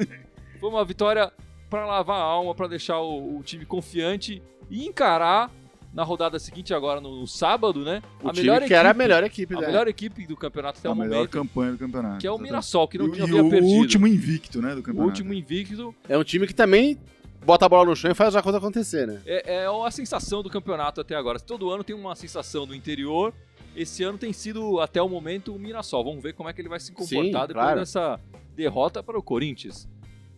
[0.59, 1.33] Foi uma vitória
[1.73, 5.51] para lavar a alma, para deixar o, o time confiante e encarar
[5.95, 8.03] na rodada seguinte, agora no, no sábado, né?
[8.23, 9.67] O a time melhor que equipe, era a melhor equipe, a né?
[9.69, 12.19] melhor equipe do campeonato até a o melhor momento, campanha do campeonato.
[12.19, 12.51] que é o exatamente.
[12.51, 13.79] Mirassol, que não E, tinha e o perdido.
[13.79, 15.09] último invicto, né, do O campeonato.
[15.09, 15.95] último invicto.
[16.09, 16.99] É um time que também
[17.45, 19.23] bota a bola no chão e faz a coisa acontecer, né?
[19.25, 21.41] É, é a sensação do campeonato até agora.
[21.41, 23.33] Todo ano tem uma sensação do interior.
[23.75, 26.05] Esse ano tem sido, até o momento, o Mirassol.
[26.05, 27.81] Vamos ver como é que ele vai se comportar Sim, depois claro.
[27.81, 28.21] dessa
[28.55, 29.89] derrota para o Corinthians.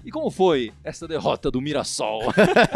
[0.05, 2.21] E como foi essa derrota do Mirassol?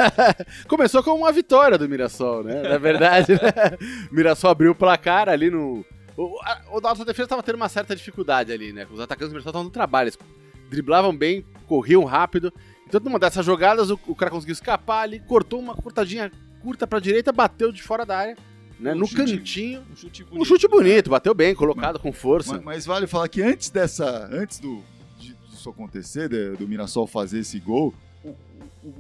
[0.66, 2.62] Começou com uma vitória do Mirassol, né?
[2.62, 4.08] Na verdade, né?
[4.10, 5.84] O Mirassol abriu o placar ali no.
[6.16, 8.86] O, a, o nossa defesa tava tendo uma certa dificuldade ali, né?
[8.90, 10.08] Os atacantes do Mirassol estavam no trabalho.
[10.08, 10.18] Eles
[10.70, 12.52] driblavam bem, corriam rápido.
[12.86, 16.98] Então, numa dessas jogadas, o, o cara conseguiu escapar ali, cortou uma cortadinha curta pra
[16.98, 18.36] direita, bateu de fora da área,
[18.80, 18.94] né?
[18.94, 19.36] Um no chute.
[19.36, 19.84] cantinho.
[19.92, 20.42] Um chute bonito.
[20.42, 22.54] Um chute bonito, bateu bem, colocado com força.
[22.54, 24.28] Mas, mas vale falar que antes dessa.
[24.32, 24.82] Antes do,
[25.68, 27.92] disso acontecer, de- do Mirassol fazer esse gol,
[28.24, 28.37] o, o-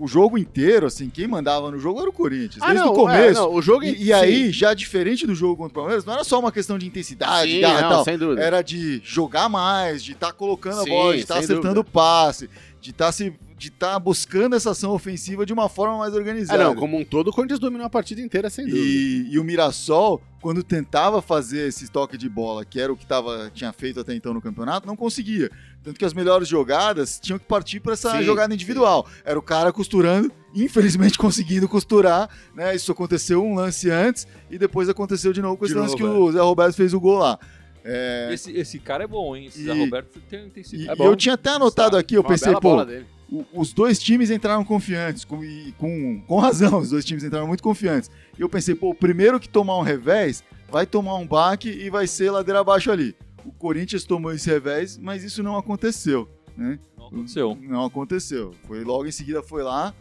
[0.00, 2.58] o jogo inteiro, assim, quem mandava no jogo era o Corinthians.
[2.62, 3.40] Ah, desde não, o começo.
[3.40, 6.12] é, não, o jogo E, e aí, já diferente do jogo contra o Palmeiras, não
[6.14, 8.04] era só uma questão de intensidade, Sim, garra não, tal.
[8.04, 8.40] sem dúvida.
[8.42, 11.84] Era de jogar mais, de estar colocando Sim, a bola, de estar sem acertando o
[11.84, 12.48] passe,
[12.80, 16.62] de estar se de estar buscando essa ação ofensiva de uma forma mais organizada.
[16.62, 18.86] não, como um todo, o Corinthians dominou a partida inteira, sem dúvida.
[18.86, 23.04] E, e o Mirassol, quando tentava fazer esse toque de bola, que era o que
[23.04, 25.50] tava, tinha feito até então no campeonato, não conseguia.
[25.82, 29.06] Tanto que as melhores jogadas tinham que partir para essa Sim, jogada individual.
[29.24, 32.76] Era o cara costurando, infelizmente conseguindo costurar, né?
[32.76, 36.04] Isso aconteceu um lance antes e depois aconteceu de novo com De esse lance novo,
[36.04, 37.38] que o Zé Roberto fez o gol lá.
[37.84, 39.46] É, Esse, esse cara é bom, hein?
[39.46, 40.90] Esse Zé E- Roberto tem, tem sido.
[40.90, 43.06] É eu tinha até anotado aqui, eu pensei, pô, dele.
[43.52, 47.62] Os dois times entraram confiantes, com, e com, com razão, os dois times entraram muito
[47.62, 48.10] confiantes.
[48.38, 51.90] E eu pensei, pô, o primeiro que tomar um revés vai tomar um baque e
[51.90, 53.14] vai ser ladeira abaixo ali.
[53.44, 56.78] O Corinthians tomou esse revés, mas isso não aconteceu, né?
[56.96, 57.58] Não aconteceu.
[57.60, 58.54] Não aconteceu.
[58.66, 59.94] Foi logo em seguida foi lá,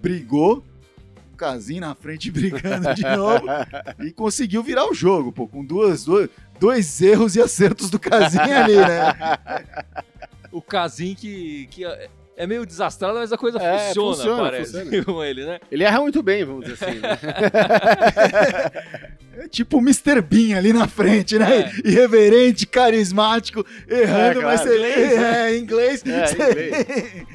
[0.00, 0.62] brigou,
[1.32, 3.46] o Casim na frente brigando de novo
[4.04, 6.28] e conseguiu virar o jogo, pô, com duas, duas
[6.60, 9.12] dois erros e acertos do Casim ali, né?
[10.52, 11.84] O Casim que, que
[12.36, 15.04] é é meio desastrado, mas a coisa É, funciona, funciona, parece, funciona.
[15.04, 15.60] com ele, né?
[15.70, 16.98] Ele erra muito bem, vamos dizer assim.
[17.00, 17.18] né?
[19.36, 20.20] É tipo o Mr.
[20.20, 21.62] Bean ali na frente, né?
[21.62, 21.72] É.
[21.88, 26.04] Irreverente, carismático, errando, É, mas você é, em inglês.
[26.06, 27.26] É, em você- inglês.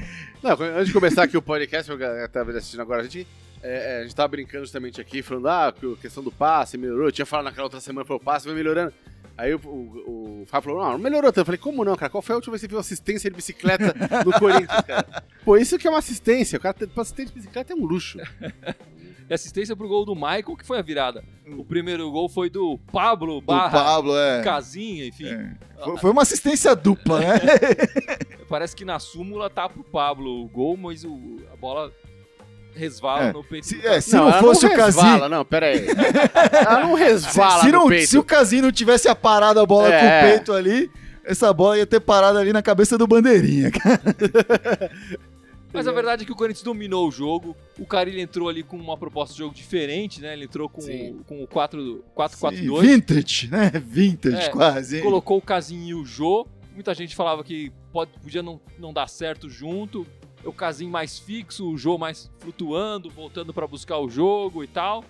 [0.42, 3.26] Não, antes de começar aqui o podcast, eu estava assistindo agora, a gente,
[3.62, 6.78] é, é, a gente tava brincando justamente aqui, falando, ah, que a questão do passe
[6.78, 7.08] melhorou.
[7.08, 8.94] Eu tinha falado naquela outra semana, falou, o passe vai melhorando.
[9.40, 11.40] Aí o, o, o Fábio falou, não, não melhorou tanto.
[11.40, 12.10] Eu falei, como não, cara?
[12.10, 15.24] Qual foi a última vez que você viu assistência de bicicleta no Corinthians, cara?
[15.44, 16.58] Pô, isso que é uma assistência.
[16.58, 18.18] O cara assistente de bicicleta é um luxo.
[19.28, 21.24] E assistência pro gol do Michael, que foi a virada.
[21.46, 24.42] O primeiro gol foi do Pablo barra Pablo, é.
[24.42, 25.28] Casinha, enfim.
[25.28, 25.54] É.
[25.84, 27.26] Foi- Foi uma assistência dupla, né?
[28.48, 31.90] Parece que na súmula tá pro Pablo o gol, mas o, a bola
[32.74, 35.30] resvala É, no peito Se, é, se não, ela fosse o resvala, Casim.
[35.30, 35.86] Não, pera aí.
[36.52, 38.08] Ela não resvala Se, no não, peito.
[38.08, 40.00] se o Casim não tivesse aparado a bola É.
[40.00, 40.90] com o peito ali,
[41.24, 43.70] essa bola ia ter parado ali na cabeça do Bandeirinha.
[43.72, 44.00] cara.
[45.72, 47.56] Mas a verdade é que o Corinthians dominou o jogo.
[47.78, 50.32] O Carilli entrou ali com uma proposta de jogo diferente, né?
[50.32, 51.20] Ele entrou com, Sim.
[51.28, 52.80] com o 4 Sim, 4-4-2.
[52.80, 53.70] vintage, né?
[53.84, 54.96] Vintage É, quase.
[54.96, 55.02] hein?
[55.02, 56.44] colocou o Casim e o Jô.
[56.74, 60.04] Muita gente falava que pode, podia não, não dar certo junto.
[60.44, 65.04] O Casim mais fixo, o Jô mais flutuando, voltando para buscar o jogo e tal.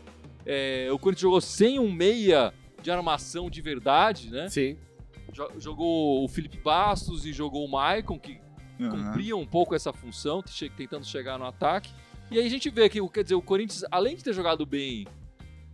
[0.45, 4.49] É, o Corinthians jogou sem um meia de armação de verdade, né?
[4.49, 4.77] Sim.
[5.33, 8.40] Jo- Jogou o Felipe Bastos e jogou o Maicon, que
[8.81, 8.90] Aham.
[8.90, 10.43] cumpriam um pouco essa função,
[10.77, 11.93] tentando chegar no ataque.
[12.31, 14.64] E aí a gente vê que, o- quer dizer, o Corinthians, além de ter jogado
[14.66, 15.07] bem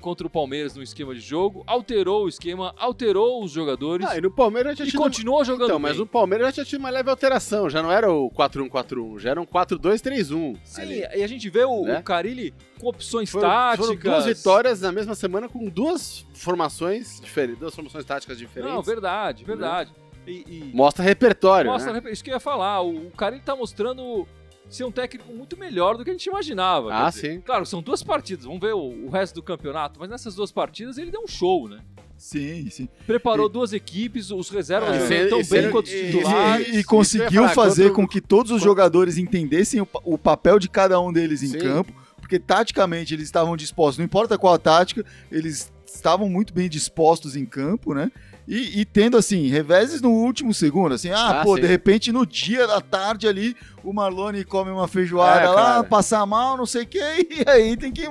[0.07, 4.21] contra o Palmeiras no esquema de jogo, alterou o esquema, alterou os jogadores Ah, e
[4.21, 5.01] no Palmeiras tinha e tido...
[5.03, 5.89] continuou jogando Então, bem.
[5.91, 7.69] mas no Palmeiras já tinha uma leve alteração.
[7.69, 10.57] Já não era o 4-1-4-1, já era um 4-2-3-1.
[10.63, 10.99] Sim, ali.
[11.01, 11.99] e a gente vê o, Né?
[11.99, 13.87] o Carilli com opções Foram, táticas.
[13.87, 18.73] foram duas vitórias na mesma semana com duas formações diferentes, duas formações táticas diferentes.
[18.77, 19.91] Não, verdade, verdade.
[20.25, 22.03] E, e Mostra repertório, mostra, né?
[22.13, 22.81] isso que eu ia falar.
[22.83, 24.27] O, o Carilli tá mostrando
[24.69, 26.93] ser um técnico muito melhor do que a gente imaginava.
[26.93, 27.41] Ah, dizer, sim.
[27.41, 30.99] Claro, são duas partidas, vamos ver o, o resto do campeonato, mas nessas duas partidas
[30.99, 31.81] ele deu um show, né?
[32.19, 32.89] Sim, sim.
[33.07, 35.27] Preparou duas equipes, os reservas É.
[35.27, 36.67] E tão bem quanto os e- titulares.
[36.67, 39.81] E, e isso eu conseguiu falar, fazer contra o- com que todos os jogadores entendessem
[39.83, 41.59] o, o papel de cada um deles em Sim.
[41.59, 46.69] campo, porque taticamente eles estavam dispostos, não importa qual a tática, eles estavam muito bem
[46.71, 48.11] dispostos em campo, né?
[48.49, 51.63] E, e tendo, assim, reveses no último segundo, assim, ah, Ah, pô, sim.
[51.63, 56.25] de repente no dia da tarde ali, o Marlone come uma feijoada É, lá, passar
[56.27, 58.05] mal, não sei o que, e aí tem que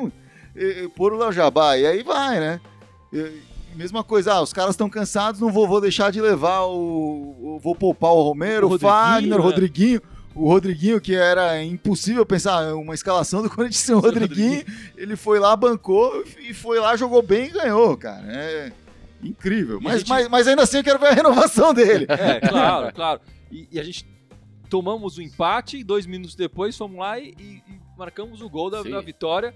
[0.56, 2.60] eh, pôr o Léo Jabá, e aí vai, né?
[3.14, 6.76] E- Mesma coisa, ah, os caras estão cansados, não vou, vou deixar de levar o,
[7.56, 9.44] o- Vou poupar o Romero, O o Fagner, o Rodriguinho, né?
[9.44, 10.02] Rodriguinho.
[10.34, 14.64] O Rodriguinho, que era impossível pensar uma escalação do Corinthians sem o Sem o Rodriguinho,
[14.98, 18.24] ele foi lá, bancou e foi lá, jogou bem e ganhou, cara.
[18.28, 18.72] É
[19.24, 19.80] incrível.
[19.82, 22.06] Mas, gente- mas, mas ainda assim eu quero ver a renovação dele.
[22.10, 23.22] É, claro, claro.
[23.52, 24.06] E, e a gente
[24.70, 27.62] tomamos o empate e dois minutos depois fomos lá e, e-
[27.98, 29.54] marcamos o gol da, da vitória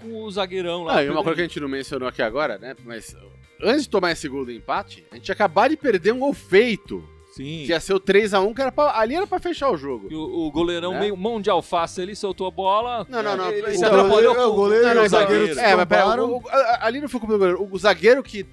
[0.00, 0.96] com o zagueirão lá.
[0.98, 2.74] Ah, e uma coisa que a gente não mencionou aqui agora, né?
[2.84, 3.16] Mas
[3.62, 7.02] antes de tomar esse gol do empate, a gente acabado de perder um gol feito.
[7.34, 7.62] Sim.
[7.66, 10.08] Que ia ser o 3x1, que era pra, ali era pra fechar o jogo.
[10.10, 11.00] E o, o goleirão Né?
[11.00, 13.06] meio mão de alface, ele soltou a bola.
[13.08, 13.50] Não, não, não.
[13.52, 15.60] Ele se Então, atrapalhou o com goleiro e o o zagueiro zagueiro.
[15.60, 16.30] É, mas pera, Tombaram.
[16.32, 17.68] o- o- a- ali não foi culpa do goleiro.
[17.70, 18.44] O zagueiro que.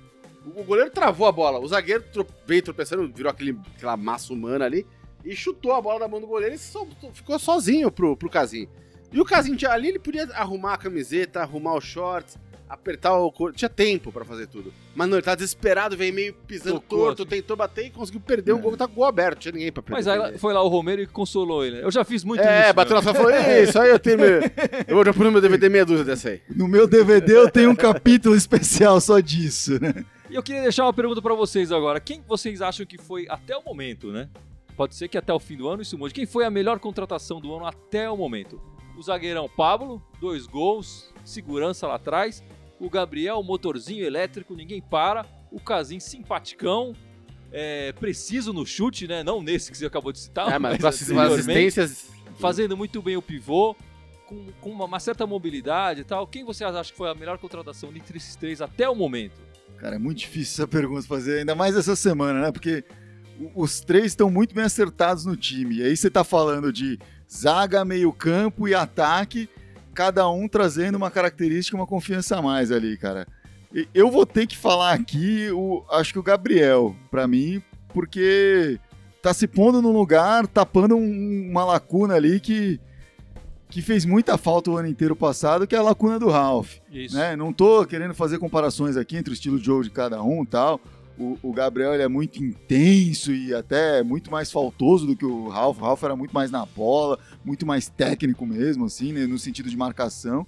[0.56, 1.60] O goleiro travou a bola.
[1.60, 2.04] O zagueiro
[2.46, 4.86] veio tropeçando, virou aquele, aquela massa humana ali
[5.24, 8.68] e chutou a bola da mão do goleiro e só- ficou sozinho pro, pro Casim.
[9.12, 13.32] E o Casim tinha- ali ele podia arrumar a camiseta, arrumar os shorts, apertar o
[13.32, 13.58] corpo.
[13.58, 14.74] Tinha tempo pra fazer tudo.
[14.96, 17.30] Mas não, ele tá desesperado, veio meio pisando Tocou, torto, assim.
[17.30, 18.76] tentou bater e conseguiu perder o gol.
[18.76, 19.98] Tá com o gol aberto, tinha ninguém pra perder.
[19.98, 21.82] Mas aí foi lá o Romero e consolou ele.
[21.82, 22.74] Eu já fiz muito É, isso.
[22.74, 23.04] bateu meu.
[23.04, 23.32] na sua falou,
[23.64, 24.40] isso aí eu tenho meu.
[24.88, 26.42] Eu já pus no meu DVD meia dúzia dessa aí.
[26.50, 30.04] No meu DVD eu tenho um capítulo especial só disso, né?
[30.30, 32.00] E eu queria deixar uma pergunta pra vocês agora.
[32.00, 34.30] Quem vocês acham que foi até o momento, né?
[34.76, 36.14] Pode ser que até o fim do ano isso mude.
[36.14, 38.60] Quem foi a melhor contratação do ano até o momento?
[38.98, 42.44] O zagueirão Pablo, dois gols, segurança lá atrás.
[42.80, 45.26] O Gabriel, motorzinho elétrico, ninguém para.
[45.52, 46.94] O Casim, simpaticão,
[47.52, 49.24] é, preciso no chute, né?
[49.24, 50.86] Não nesse que você acabou de citar, É, mas mas
[51.34, 52.10] assistências.
[52.38, 53.76] fazendo muito bem o pivô,
[54.28, 56.28] com, com uma, uma certa mobilidade e tal.
[56.28, 59.40] Quem você acha que foi a melhor contratação entre esses três até o momento?
[59.78, 62.52] Cara, é muito difícil essa pergunta fazer, ainda mais essa semana, né?
[62.52, 62.84] Porque
[63.54, 65.78] os três estão muito bem acertados no time.
[65.78, 66.98] E aí você tá falando de
[67.32, 69.50] zaga, meio-campo e ataque,
[69.94, 73.28] cada um trazendo uma característica, uma confiança a mais ali, cara.
[73.94, 77.62] Eu vou ter que falar aqui, o, acho que o Gabriel, pra mim,
[77.94, 78.80] porque
[79.22, 82.80] tá se pondo no lugar, tapando um- uma lacuna ali que,
[83.76, 87.14] que fez muita falta o ano inteiro passado, que é a lacuna do Ralph Isso.
[87.14, 87.36] né?
[87.36, 90.46] Não tô querendo fazer comparações aqui entre o estilo de jogo de cada um e
[90.46, 90.80] tal.
[91.20, 95.78] o, o Gabriel é muito intenso e até muito mais faltoso do que o Ralf.
[95.78, 99.70] O Ralf era muito mais na bola, muito mais técnico mesmo, assim, né, no sentido
[99.70, 100.48] de marcação.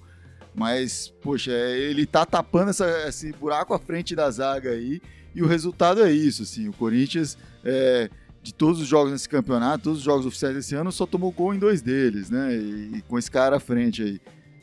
[0.54, 5.02] Mas, poxa, é, ele tá tapando essa, esse buraco à frente da zaga aí.
[5.34, 6.66] E o resultado é isso, assim.
[6.66, 8.08] O Corinthians, é,
[8.42, 11.54] de todos os jogos nesse campeonato, todos os jogos oficiais desse ano, só tomou gol
[11.54, 12.54] em dois deles, né?
[12.54, 14.20] E, e com esse cara à frente aí.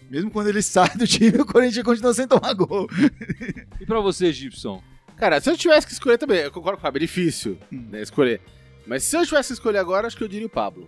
[0.09, 2.87] Mesmo quando ele sai do time, o Corinthians continua sem tomar gol.
[3.79, 4.81] E pra você, Gibson?
[5.17, 7.87] Cara, se eu tivesse que escolher também, eu concordo com o Fábio, é difícil Hum.
[7.91, 8.41] né, escolher.
[8.87, 10.87] Mas se eu tivesse que escolher agora, acho que eu diria o Pablo.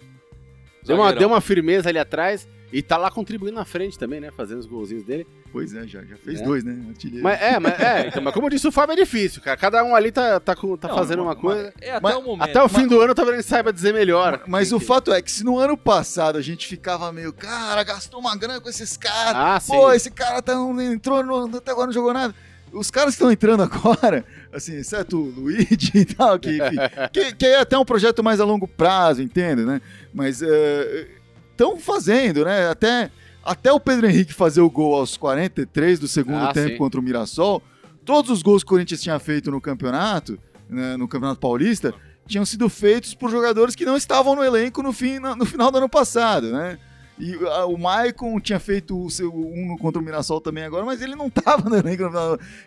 [0.88, 4.30] Deu uma, deu uma firmeza ali atrás e tá lá contribuindo na frente também, né?
[4.36, 5.26] Fazendo os golzinhos dele.
[5.54, 6.43] Pois é, já, já fez É.
[6.43, 6.78] dois, né?
[6.89, 7.23] Artilheiro.
[7.23, 9.56] Mas é, mas, é então, mas como eu disse, o Fábio é difícil, cara.
[9.56, 11.73] Cada um ali tá, tá, com- tá Não, fazendo uma mas- coisa.
[11.80, 12.43] É até Mas- o momento.
[12.50, 14.41] Até o fim do ano talvez ele saiba dizer melhor.
[14.47, 17.82] Mas o que- fato é que se no ano passado a gente ficava meio, cara,
[17.84, 19.71] gastou uma grana com esses caras, Ah, sim.
[19.71, 22.36] pô, esse cara tá, não entrou, no- até agora não jogou nada.
[22.71, 26.58] Os caras que estão entrando agora, assim, exceto o Luigi e tal, que,
[27.13, 29.82] que, que é até um projeto mais a longo prazo, entende, né?
[30.13, 30.41] Mas
[31.51, 32.69] estão fazendo, né?
[32.69, 33.10] Até,
[33.43, 36.77] até o Pedro Henrique fazer o gol aos 43 do segundo Ah, tempo sim.
[36.77, 37.63] contra o Mirassol,
[38.06, 40.38] todos os gols que o Corinthians tinha feito no campeonato,
[40.69, 41.93] né, no Campeonato Paulista,
[42.27, 45.77] tinham sido feitos por jogadores que não estavam no elenco no, fim, no final do
[45.77, 46.77] ano passado, né?
[47.19, 51.01] E ah, o Maicon tinha feito o seu, um contra o Mirassol também agora, mas
[51.01, 52.03] ele não estava no elenco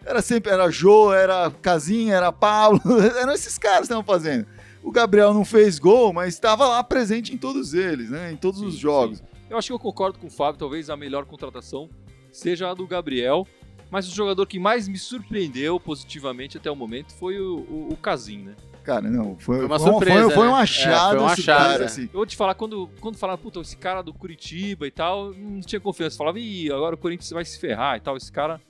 [0.04, 2.80] Era sempre, era Jô, era Casinha, era Pablo,
[3.18, 4.46] eram esses caras que estavam fazendo.
[4.82, 8.32] O Gabriel não fez gol, mas estava lá presente em todos eles, né?
[8.32, 9.18] Em todos os Sim, jogos.
[9.18, 9.24] sim.
[9.48, 11.90] Eu acho que eu concordo com o Fábio, talvez a melhor contratação
[12.32, 13.46] seja a do Gabriel.
[13.90, 17.96] Mas o jogador que mais me surpreendeu positivamente até o momento foi o, o, o
[17.96, 18.54] Casim, né?
[18.82, 20.62] Cara, não, foi, Foi uma foi um- surpresa, foi, foi um né?
[20.62, 21.86] achado É, foi um achado, cara, é.
[21.86, 22.02] assim.
[22.04, 25.60] Eu vou te falar, quando, quando falaram, puta, esse cara do Curitiba e tal, não
[25.60, 26.16] tinha confiança.
[26.16, 28.60] Falava, ih, agora o Corinthians vai se ferrar e tal, esse cara.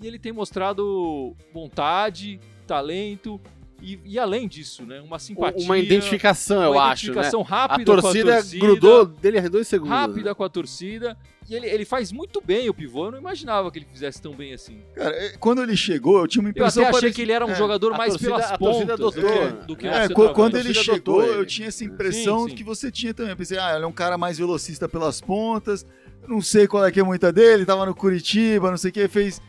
[0.00, 3.40] E ele tem mostrado vontade, talento
[3.82, 5.00] e, e além disso, né?
[5.00, 5.64] Uma simpatia.
[5.64, 7.12] Uma identificação, eu uma acho, né?
[7.12, 8.66] identificação A rápida com a torcida, torcida.
[8.66, 9.92] grudou dele a dois segundos.
[9.94, 10.34] rápida né?
[10.34, 11.16] com a torcida.
[11.48, 13.06] E ele, ele faz muito bem o pivô.
[13.06, 14.78] Eu não imaginava que ele fizesse tão bem assim.
[14.94, 17.32] Cara, é, quando ele chegou, eu tinha uma Eu impressão até achei parecida- que ele
[17.32, 17.54] era um é.
[17.56, 19.56] jogador mais torcida- pelas a torcida pontas adotou, do né?
[19.60, 20.34] que- do que É, qu- centroavante.
[20.36, 21.46] quando ele torcida chegou, adotou eu ele.
[21.50, 22.54] tinha essa impressão Sim, sim.
[22.54, 23.32] que você tinha também.
[23.32, 25.84] Eu pensei, ah, ele é um cara mais velocista pelas pontas.
[26.22, 27.64] eu Não sei qual é que é muita dele.
[27.64, 29.42] Tava no Curitiba, não sei o que, fez.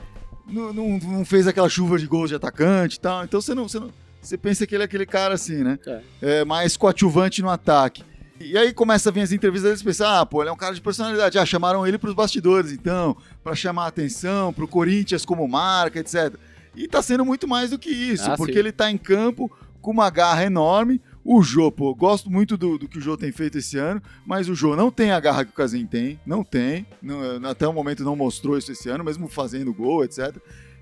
[0.48, 3.24] Não, não, não fez aquela chuva de gols de atacante e tal.
[3.24, 3.92] Então você não, você não.
[4.22, 5.80] Você pensa que ele é aquele cara assim, né?
[5.88, 6.02] É.
[6.22, 8.04] É, mais coadjuvante no ataque.
[8.40, 10.58] E aí começa a vir as entrevistas deles e pensa, ah, pô, ele é um
[10.58, 11.38] cara de personalidade.
[11.38, 16.36] Ah, chamaram ele pros bastidores, então, pra chamar a atenção, pro Corinthians como marca, etc.
[16.76, 18.60] E tá sendo muito mais do que isso, Ah, porque sim.
[18.60, 21.02] ele tá em campo com uma garra enorme.
[21.24, 24.50] O Jô, pô, gosto muito do, do que o Jô tem feito esse ano, mas
[24.50, 26.88] o Jô não tem a garra que o Casim tem, não tem.
[27.00, 30.36] Não- até o momento não mostrou isso esse ano, mesmo fazendo gol, etc.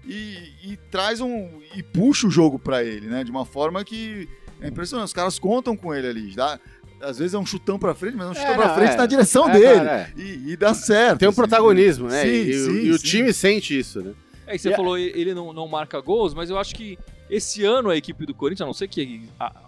[0.09, 1.59] E, e traz um.
[1.75, 3.23] e puxa o jogo pra ele, né?
[3.23, 4.27] De uma forma que
[4.59, 5.07] é impressionante.
[5.07, 6.33] Os caras contam com ele ali.
[6.35, 6.59] Dá,
[7.01, 8.97] às vezes é um chutão pra frente, mas é um chutão É, pra frente é.
[8.97, 9.75] na direção É, dele.
[9.75, 10.13] cara, é.
[10.19, 11.19] E, e dá certo.
[11.19, 12.23] Tem um assim, protagonismo, né?
[12.23, 13.05] Sim, e, sim, e o sim.
[13.05, 14.13] time sente isso, né?
[14.47, 16.97] É, e você E a- falou, ele não, não marca gols, mas eu acho que
[17.29, 19.21] esse ano a equipe do Corinthians, a não ser que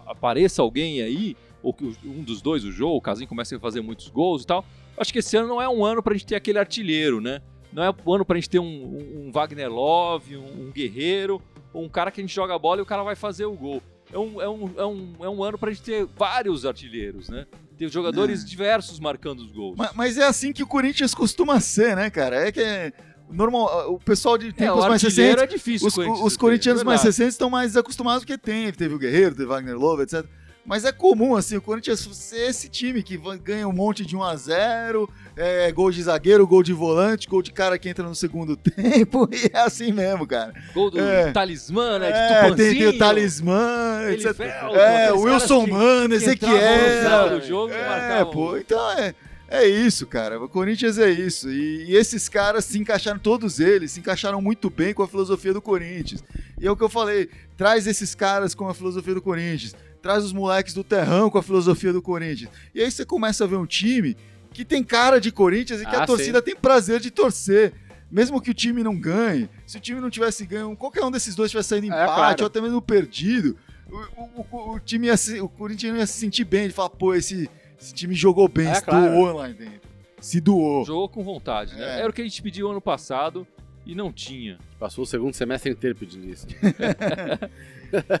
[0.06, 3.60] apareça alguém aí, ou que o- um dos dois, o Jô, o Casim, comece a
[3.60, 4.64] fazer muitos gols e tal,
[4.98, 7.40] acho que esse ano não é um ano pra gente ter aquele artilheiro, né?
[7.72, 11.40] Não é um ano pra gente ter um, um- um Wagner Love, um, um guerreiro,
[11.74, 13.82] um cara que a gente joga a bola e o cara vai fazer o gol.
[14.12, 17.46] É um, é um, é um, é um ano pra gente ter vários artilheiros, né?
[17.78, 18.46] Ter jogadores É.
[18.46, 19.74] diversos marcando os gols.
[19.78, 22.46] Mas, mas é assim que o Corinthians costuma ser, né, cara?
[22.48, 22.92] É que é.
[23.30, 25.88] Normal, o pessoal de é, tempos o mais recentes é difícil.
[25.88, 28.70] Os, o os corintianos é mais recentes estão mais desacostumados porque tem.
[28.70, 30.26] Teve o Guerreiro, teve Wagner Love, etc.
[30.64, 34.22] Mas é comum, assim, o Corinthians ser esse time que ganha um monte de 1
[34.22, 38.14] a 0 é, gol de zagueiro, gol de volante, gol de cara que entra no
[38.14, 40.54] segundo tempo, e é assim mesmo, cara.
[40.72, 41.32] Gol do É.
[41.32, 42.12] talismã, né?
[42.12, 44.38] De É, tem, tem o talismã, etc.
[44.74, 47.40] É, Wilson Mano, Ezequiel.
[47.40, 49.14] do jogo É, pô, então é,
[49.48, 50.40] é isso, cara.
[50.42, 51.50] O Corinthians é isso.
[51.50, 55.52] E, e esses caras se encaixaram, todos eles, se encaixaram muito bem com a filosofia
[55.52, 56.22] do Corinthians.
[56.60, 60.24] E é o que eu falei, traz esses caras com a filosofia do Corinthians, traz
[60.24, 62.50] os moleques do terrão com a filosofia do Corinthians.
[62.74, 64.16] E aí você começa a ver um time
[64.52, 67.72] que tem cara de Corinthians e que a Ah, torcida tem prazer de torcer.
[68.10, 71.34] Mesmo que o time não ganhe, se o time não tivesse ganho, qualquer um desses
[71.34, 72.42] dois tivesse saído em É, empate claro.
[72.42, 73.56] ou até mesmo perdido,
[73.90, 76.90] o, o- o- o time ia se, o Corinthians ia se sentir bem, de falar,
[76.90, 77.48] pô, esse,
[77.80, 79.10] esse time jogou bem, É, se claro.
[79.12, 79.80] doou lá dentro.
[80.20, 80.84] Se doou.
[80.84, 81.96] Jogou com vontade, né?
[81.96, 82.00] É.
[82.00, 83.46] Era o que a gente pediu ano passado
[83.86, 84.58] e não tinha.
[84.78, 86.46] Passou o segundo semestre inteiro pedindo isso.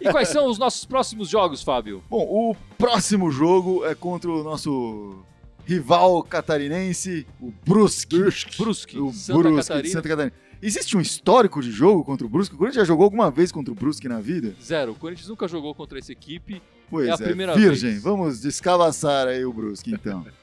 [0.02, 2.02] E quais são os nossos próximos jogos, Fábio?
[2.10, 5.24] Bom, o próximo jogo é contra o nosso
[5.64, 8.18] rival catarinense, o Brusque.
[8.58, 9.82] Brusque, o Santa Brusque Catarina.
[9.84, 10.34] de Santa Catarina.
[10.60, 12.54] existe um histórico de jogo contra o Brusque?
[12.54, 14.54] O Corinthians já jogou alguma vez contra o Brusque na vida?
[14.62, 14.92] Zero.
[14.92, 16.60] O Corinthians nunca jogou contra essa equipe.
[16.90, 17.92] Pois É é, a primeira virgem.
[17.92, 18.02] vez.
[18.02, 20.26] Vamos descavassar aí o Brusque, então.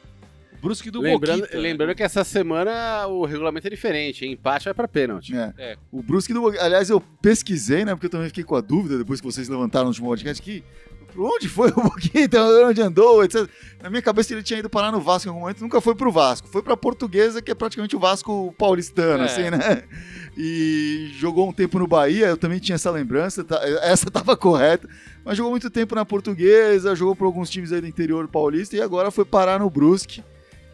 [0.62, 1.58] Brusque do Lembrando, Boquita.
[1.58, 1.64] né?
[1.64, 4.34] lembrando que essa semana o regulamento é diferente, hein?
[4.34, 5.36] Empate vai pra pênalti.
[5.36, 5.54] É.
[5.58, 5.78] É.
[5.92, 7.94] O Brusque do Aliás, eu pesquisei, né?
[7.96, 10.64] Porque eu também fiquei com a dúvida depois que vocês levantaram no último podcast que.
[11.14, 12.40] Por onde foi o Boquita?
[12.68, 13.50] Onde andou, etc.
[13.82, 16.12] Na minha cabeça ele tinha ido parar no Vasco em algum momento, nunca foi pro
[16.12, 16.48] Vasco.
[16.48, 19.26] Foi pra Portuguesa, que é praticamente o Vasco paulistano, É.
[19.26, 19.84] assim, né?
[20.38, 24.88] E jogou um tempo no Bahia, eu também tinha essa lembrança, tá- essa tava correta.
[25.26, 28.82] Mas jogou muito tempo na Portuguesa, jogou por alguns times aí do interior paulista e
[28.82, 30.24] agora foi parar no Brusque.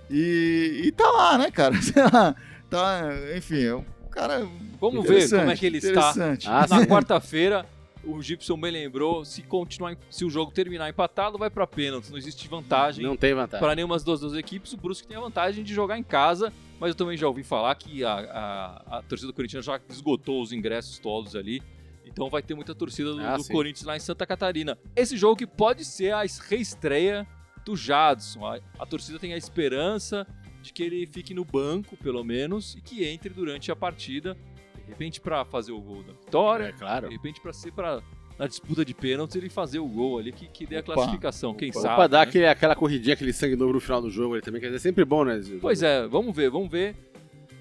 [0.09, 1.75] E, e tá lá, né, cara?
[2.69, 4.47] tá, enfim, é um cara.
[4.79, 6.13] Vamos ver como é que ele está.
[6.47, 7.65] Ah, Na quarta-feira,
[8.03, 12.09] o Gibson bem lembrou, se continuar, se o jogo terminar empatado, vai pra pênalti.
[12.09, 13.65] Não existe vantagem Não tem vantagem.
[13.65, 14.73] para nenhuma das duas, duas equipes.
[14.73, 17.73] O Brusque tem a vantagem de jogar em casa, mas eu também já ouvi falar
[17.75, 21.61] que a, a, a torcida do Corinthians já esgotou os ingressos todos ali.
[22.05, 23.43] Então vai ter muita torcida do, Ah, do.
[23.45, 24.77] Corinthians lá em Santa Catarina.
[24.95, 27.25] Esse jogo que pode ser a reestreia
[27.65, 28.45] do Jadson.
[28.45, 30.25] A, a torcida tem a esperança
[30.61, 34.35] de que ele fique no banco, pelo menos, e que entre durante a partida,
[34.75, 37.07] de repente para fazer o gol da vitória, É claro.
[37.09, 38.01] de repente para ser para
[38.37, 41.53] na disputa de pênaltis ele fazer o gol ali que, que dê a Opa, classificação,
[41.53, 41.79] quem opa.
[41.79, 41.95] sabe.
[41.95, 42.23] Pra dar né?
[42.23, 45.05] aquele, aquela corridinha, aquele sangue novo no final do jogo ali também, dizer, é sempre
[45.05, 45.39] bom, né?
[45.61, 46.95] Pois é, vamos ver, vamos ver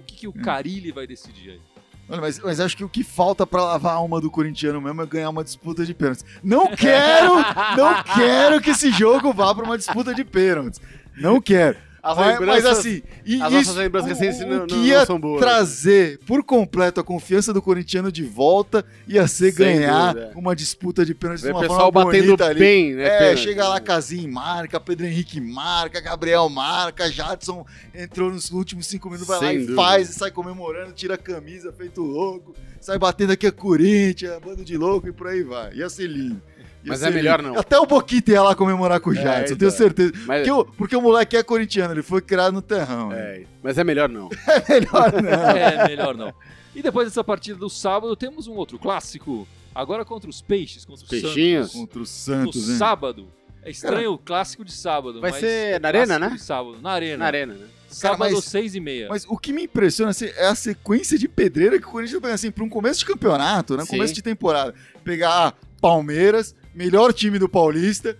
[0.01, 0.43] o que, que o Hum.
[0.43, 1.61] Carilli vai decidir aí.
[2.09, 5.07] Mas, mas acho que o que falta pra lavar a alma do corintiano mesmo é
[5.07, 6.25] ganhar uma disputa de pênaltis.
[6.43, 7.35] Não quero,
[7.77, 10.81] não quero que esse jogo vá pra uma disputa de pênaltis.
[11.17, 11.79] Não quero.
[12.05, 15.07] As Mas, mas assim, e as isso, lembranças o- recentes o, não- que não- ia
[15.09, 15.41] não boas.
[15.41, 20.33] trazer por completo a confiança do corintiano de volta ia ser ganhar dúvida.
[20.37, 22.59] uma disputa de pênaltis de o uma pessoal forma batendo bonita ali.
[22.61, 23.05] bem, né?
[23.07, 23.41] É, pênalti.
[23.41, 29.27] chega lá, Casim marca, Pedro Henrique marca, Gabriel marca, Jadson entrou nos últimos cinco minutos,
[29.27, 29.77] vai lá Sem e dúvida.
[29.77, 34.63] faz, e sai comemorando, tira a camisa, feito louco, sai batendo aqui a Corinthians, bando
[34.63, 35.73] de louco e por aí vai.
[35.75, 36.43] Ia ser lindo.
[36.85, 37.59] Mas ser é melhor não.
[37.59, 39.57] Até o Boquita ia lá comemorar com o É, Jadson, então.
[39.59, 40.13] tenho certeza.
[40.27, 43.09] Mas, Porque o, porque o moleque é corintiano, ele foi criado no terrão.
[43.11, 43.17] né?
[43.41, 44.29] é, mas é melhor não.
[44.47, 45.31] É melhor não.
[45.57, 46.33] É, melhor não.
[46.75, 49.47] E depois dessa partida do sábado, temos um outro clássico.
[49.75, 51.73] Agora contra os Peixes, contra os Peixinhos.
[51.73, 52.55] Contra o Santos.
[52.55, 52.79] Santos, No hein?
[52.79, 53.27] sábado.
[53.63, 55.21] É estranho o clássico de sábado.
[55.23, 56.29] Vai mas ser é na arena, né?
[56.31, 57.17] De sábado, na arena.
[57.17, 57.67] Na arena, né?
[57.89, 59.07] Sábado, Cara, mas- seis e meia.
[59.09, 62.35] Mas o que me impressiona assim, é a sequência de pedreira que o Corinthians pega
[62.35, 63.85] assim, para um começo de campeonato, né?
[63.85, 63.91] Sim.
[63.93, 64.75] Começo de temporada.
[65.03, 68.17] Pegar ah, Palmeiras, melhor time do Paulista,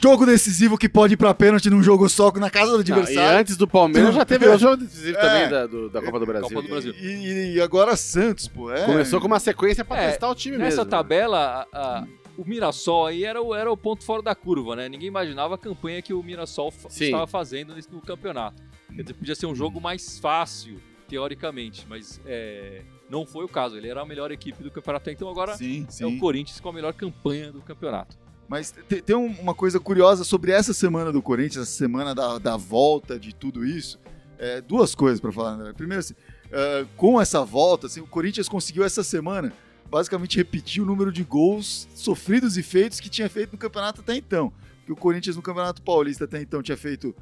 [0.00, 3.00] jogo decisivo que pode ir pra pênalti num jogo só na casa do Não, e
[3.00, 3.38] adversário.
[3.40, 5.20] antes do Palmeiras já teve outro jogo decisivo É.
[5.20, 6.48] também da, do- da Copa do Brasil.
[6.48, 6.94] Copa do Brasil.
[7.00, 8.70] E, e agora Santos, pô.
[8.72, 8.84] É.
[8.86, 10.84] Começou com uma sequência pra É, testar o time Nessa mesmo.
[10.84, 10.90] né?
[10.90, 12.06] tabela, a- a-
[12.36, 14.88] o Mirassol aí era o, era o ponto fora da curva, né?
[14.88, 17.06] Ninguém imaginava a campanha que o Mirassol Sim.
[17.06, 18.62] estava fazendo nesse, no campeonato.
[18.94, 23.76] Quer dizer, podia ser um jogo mais fácil, teoricamente, mas é, não foi o caso.
[23.76, 26.04] Ele era a melhor equipe do campeonato até então, agora Sim, é sim.
[26.04, 28.16] o Corinthians com a melhor campanha do campeonato.
[28.48, 32.38] Mas te- tem um- uma coisa curiosa sobre essa semana do Corinthians, essa semana da,
[32.38, 33.98] da volta de tudo isso.
[34.38, 35.72] É, duas coisas pra falar, André.
[35.72, 36.14] Primeiro, assim,
[36.50, 39.52] é, com essa volta, assim, o Corinthians conseguiu essa semana
[39.90, 44.14] basicamente repetir o número de gols sofridos e feitos que tinha feito no campeonato até
[44.16, 44.52] então.
[44.78, 47.14] Porque o Corinthians no Campeonato Paulista até então tinha feito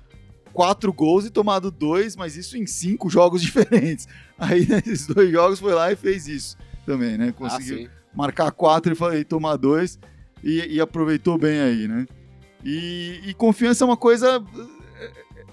[0.52, 4.08] quatro gols e tomado dois, mas isso em cinco jogos diferentes.
[4.38, 7.28] Aí nesses dois jogos foi lá e fez isso também, né?
[7.28, 7.88] Ah, Conseguiu sim.
[8.14, 9.98] marcar quatro e, e tomar dois
[10.42, 12.06] e, e aproveitou bem aí, né?
[12.64, 14.42] E, e confiança é uma coisa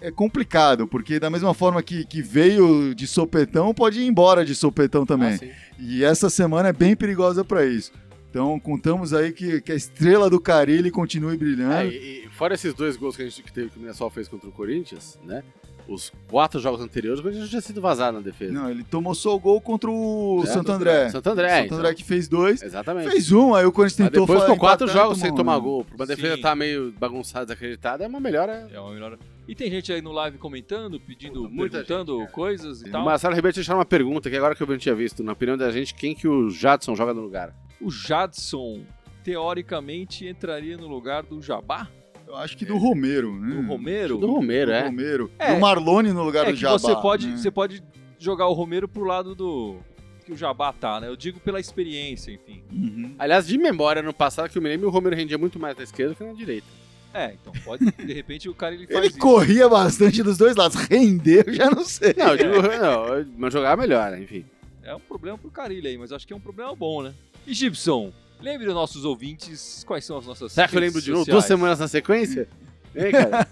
[0.02, 4.44] é, é complicado, porque da mesma forma que, que veio de sopetão, pode ir embora
[4.44, 5.40] de sopetão também.
[5.42, 5.74] Ah.
[5.80, 7.92] E essa semana é bem perigosa para isso.
[8.34, 11.92] Então contamos aí que, que a estrela do Carilli continue É, brilhando.
[11.92, 14.28] e, e fora esses dois gols que a gente que teve que o Mirassol fez
[14.28, 15.44] contra o Corinthians, né?
[15.88, 18.52] Os quatro jogos anteriores, o Corinthians já tinha sido vazado na defesa.
[18.54, 21.10] Não, ele tomou só o gol contra o É, Santo André.
[21.10, 21.78] Santo André, Santo então.
[21.78, 22.64] André que fez dois.
[22.64, 23.12] Exatamente.
[23.12, 25.86] Fez um, aí o Corinthians tentou depois falar, com quatro jogos sem tomar gol.
[25.86, 26.42] Pra uma defesa Sim.
[26.42, 28.68] tá meio bagunçada, desacreditada, é uma melhora.
[28.74, 29.16] É uma melhor.
[29.48, 33.04] E tem gente aí no live comentando, pedindo, muita perguntando gente, coisas e tal.
[33.06, 35.22] Marcelo Ribeiro tinha deixado uma pergunta que agora que eu não tinha visto.
[35.22, 37.54] Na opinião da gente, quem que o Jadson joga no lugar?
[37.82, 38.82] O Jadson,
[39.24, 41.88] teoricamente, entraria no lugar do Jabá?
[42.26, 43.56] Eu acho que do Romero, né?
[43.62, 44.18] Do Romero?
[44.18, 44.84] Do Romero, Do é.
[44.86, 45.32] Romero.
[45.38, 45.54] É.
[45.54, 46.78] Do Marlone no lugar É do que Jabá.
[46.78, 47.38] você pode, né?
[47.38, 47.84] você pode
[48.18, 49.78] jogar o Romero pro lado do
[50.26, 51.10] que o Jabá tá, né?
[51.10, 52.64] Eu digo pela experiência, enfim.
[52.72, 53.14] Uhum.
[53.20, 55.84] Aliás, de memória, no passado, que eu me lembro, o Romero rendia muito mais na
[55.84, 56.68] esquerda que na direita.
[57.14, 59.20] É, então pode, de repente o cara ele faz Ele isso.
[59.20, 60.76] corria bastante dos dois lados.
[60.90, 62.16] Render, eu já não sei.
[62.18, 64.24] Não, eu digo, não, mas jogar melhor, né?
[64.24, 64.46] enfim.
[64.82, 67.14] É um problema pro Carilho aí, mas acho que é um problema bom, né?
[67.46, 71.12] E Gibson, lembre os nossos ouvintes quais são as nossas Será que eu lembro de
[71.12, 71.26] novo?
[71.26, 72.48] Duas semanas na sequência?
[72.96, 73.48] Hein, cara?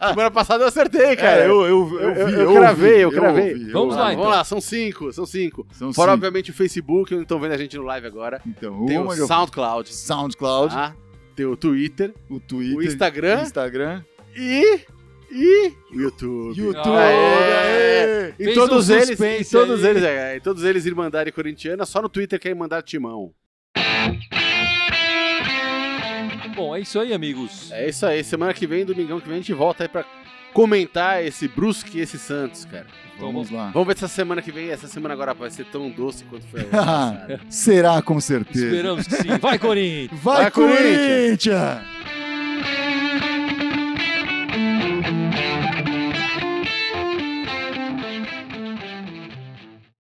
[0.10, 1.42] Semana passada eu acertei, cara.
[1.42, 3.52] É, eu, eu, eu, Eu- vi, eu cravei, eu cravei.
[3.52, 3.96] ouvi, eu Vamos ouvi.
[3.98, 4.30] lá, Vamos então.
[4.30, 5.66] lá, são cinco, são cinco.
[5.72, 6.14] São Fora, cinco.
[6.26, 8.40] obviamente, o Facebook, que não estão vendo a gente no live agora.
[8.46, 10.94] Então, Tem uma o eu- SoundCloud, SoundCloud, tá?
[11.36, 14.02] tem o Twitter, o Twitter, o Instagram Instagram,
[14.34, 14.80] e,
[15.34, 16.56] e YouTube.
[16.56, 16.96] YouTube.
[16.96, 18.32] Aê!
[18.38, 18.50] aê!
[18.50, 19.90] Em todos um eles, em todos aí.
[19.90, 23.32] eles, é, em todos eles Irmandade Corintiana, só no Twitter que é Irmandade Timão.
[26.54, 27.72] Bom, é isso aí, amigos.
[27.72, 30.04] É isso aí, semana que vem, domingão que vem, a gente volta aí pra
[30.52, 32.86] comentar esse Brusque e esse Santos, cara.
[33.18, 33.70] Vamos lá.
[33.72, 36.46] Vamos ver se essa semana que vem, essa semana agora vai ser tão doce quanto
[36.46, 37.40] foi a.
[37.50, 38.66] Será com certeza.
[38.66, 39.38] Esperamos que sim.
[39.40, 40.20] Vai, Corinthians!
[40.22, 41.44] Vai, Vai, Corinthians!
[41.44, 42.23] Corinthians!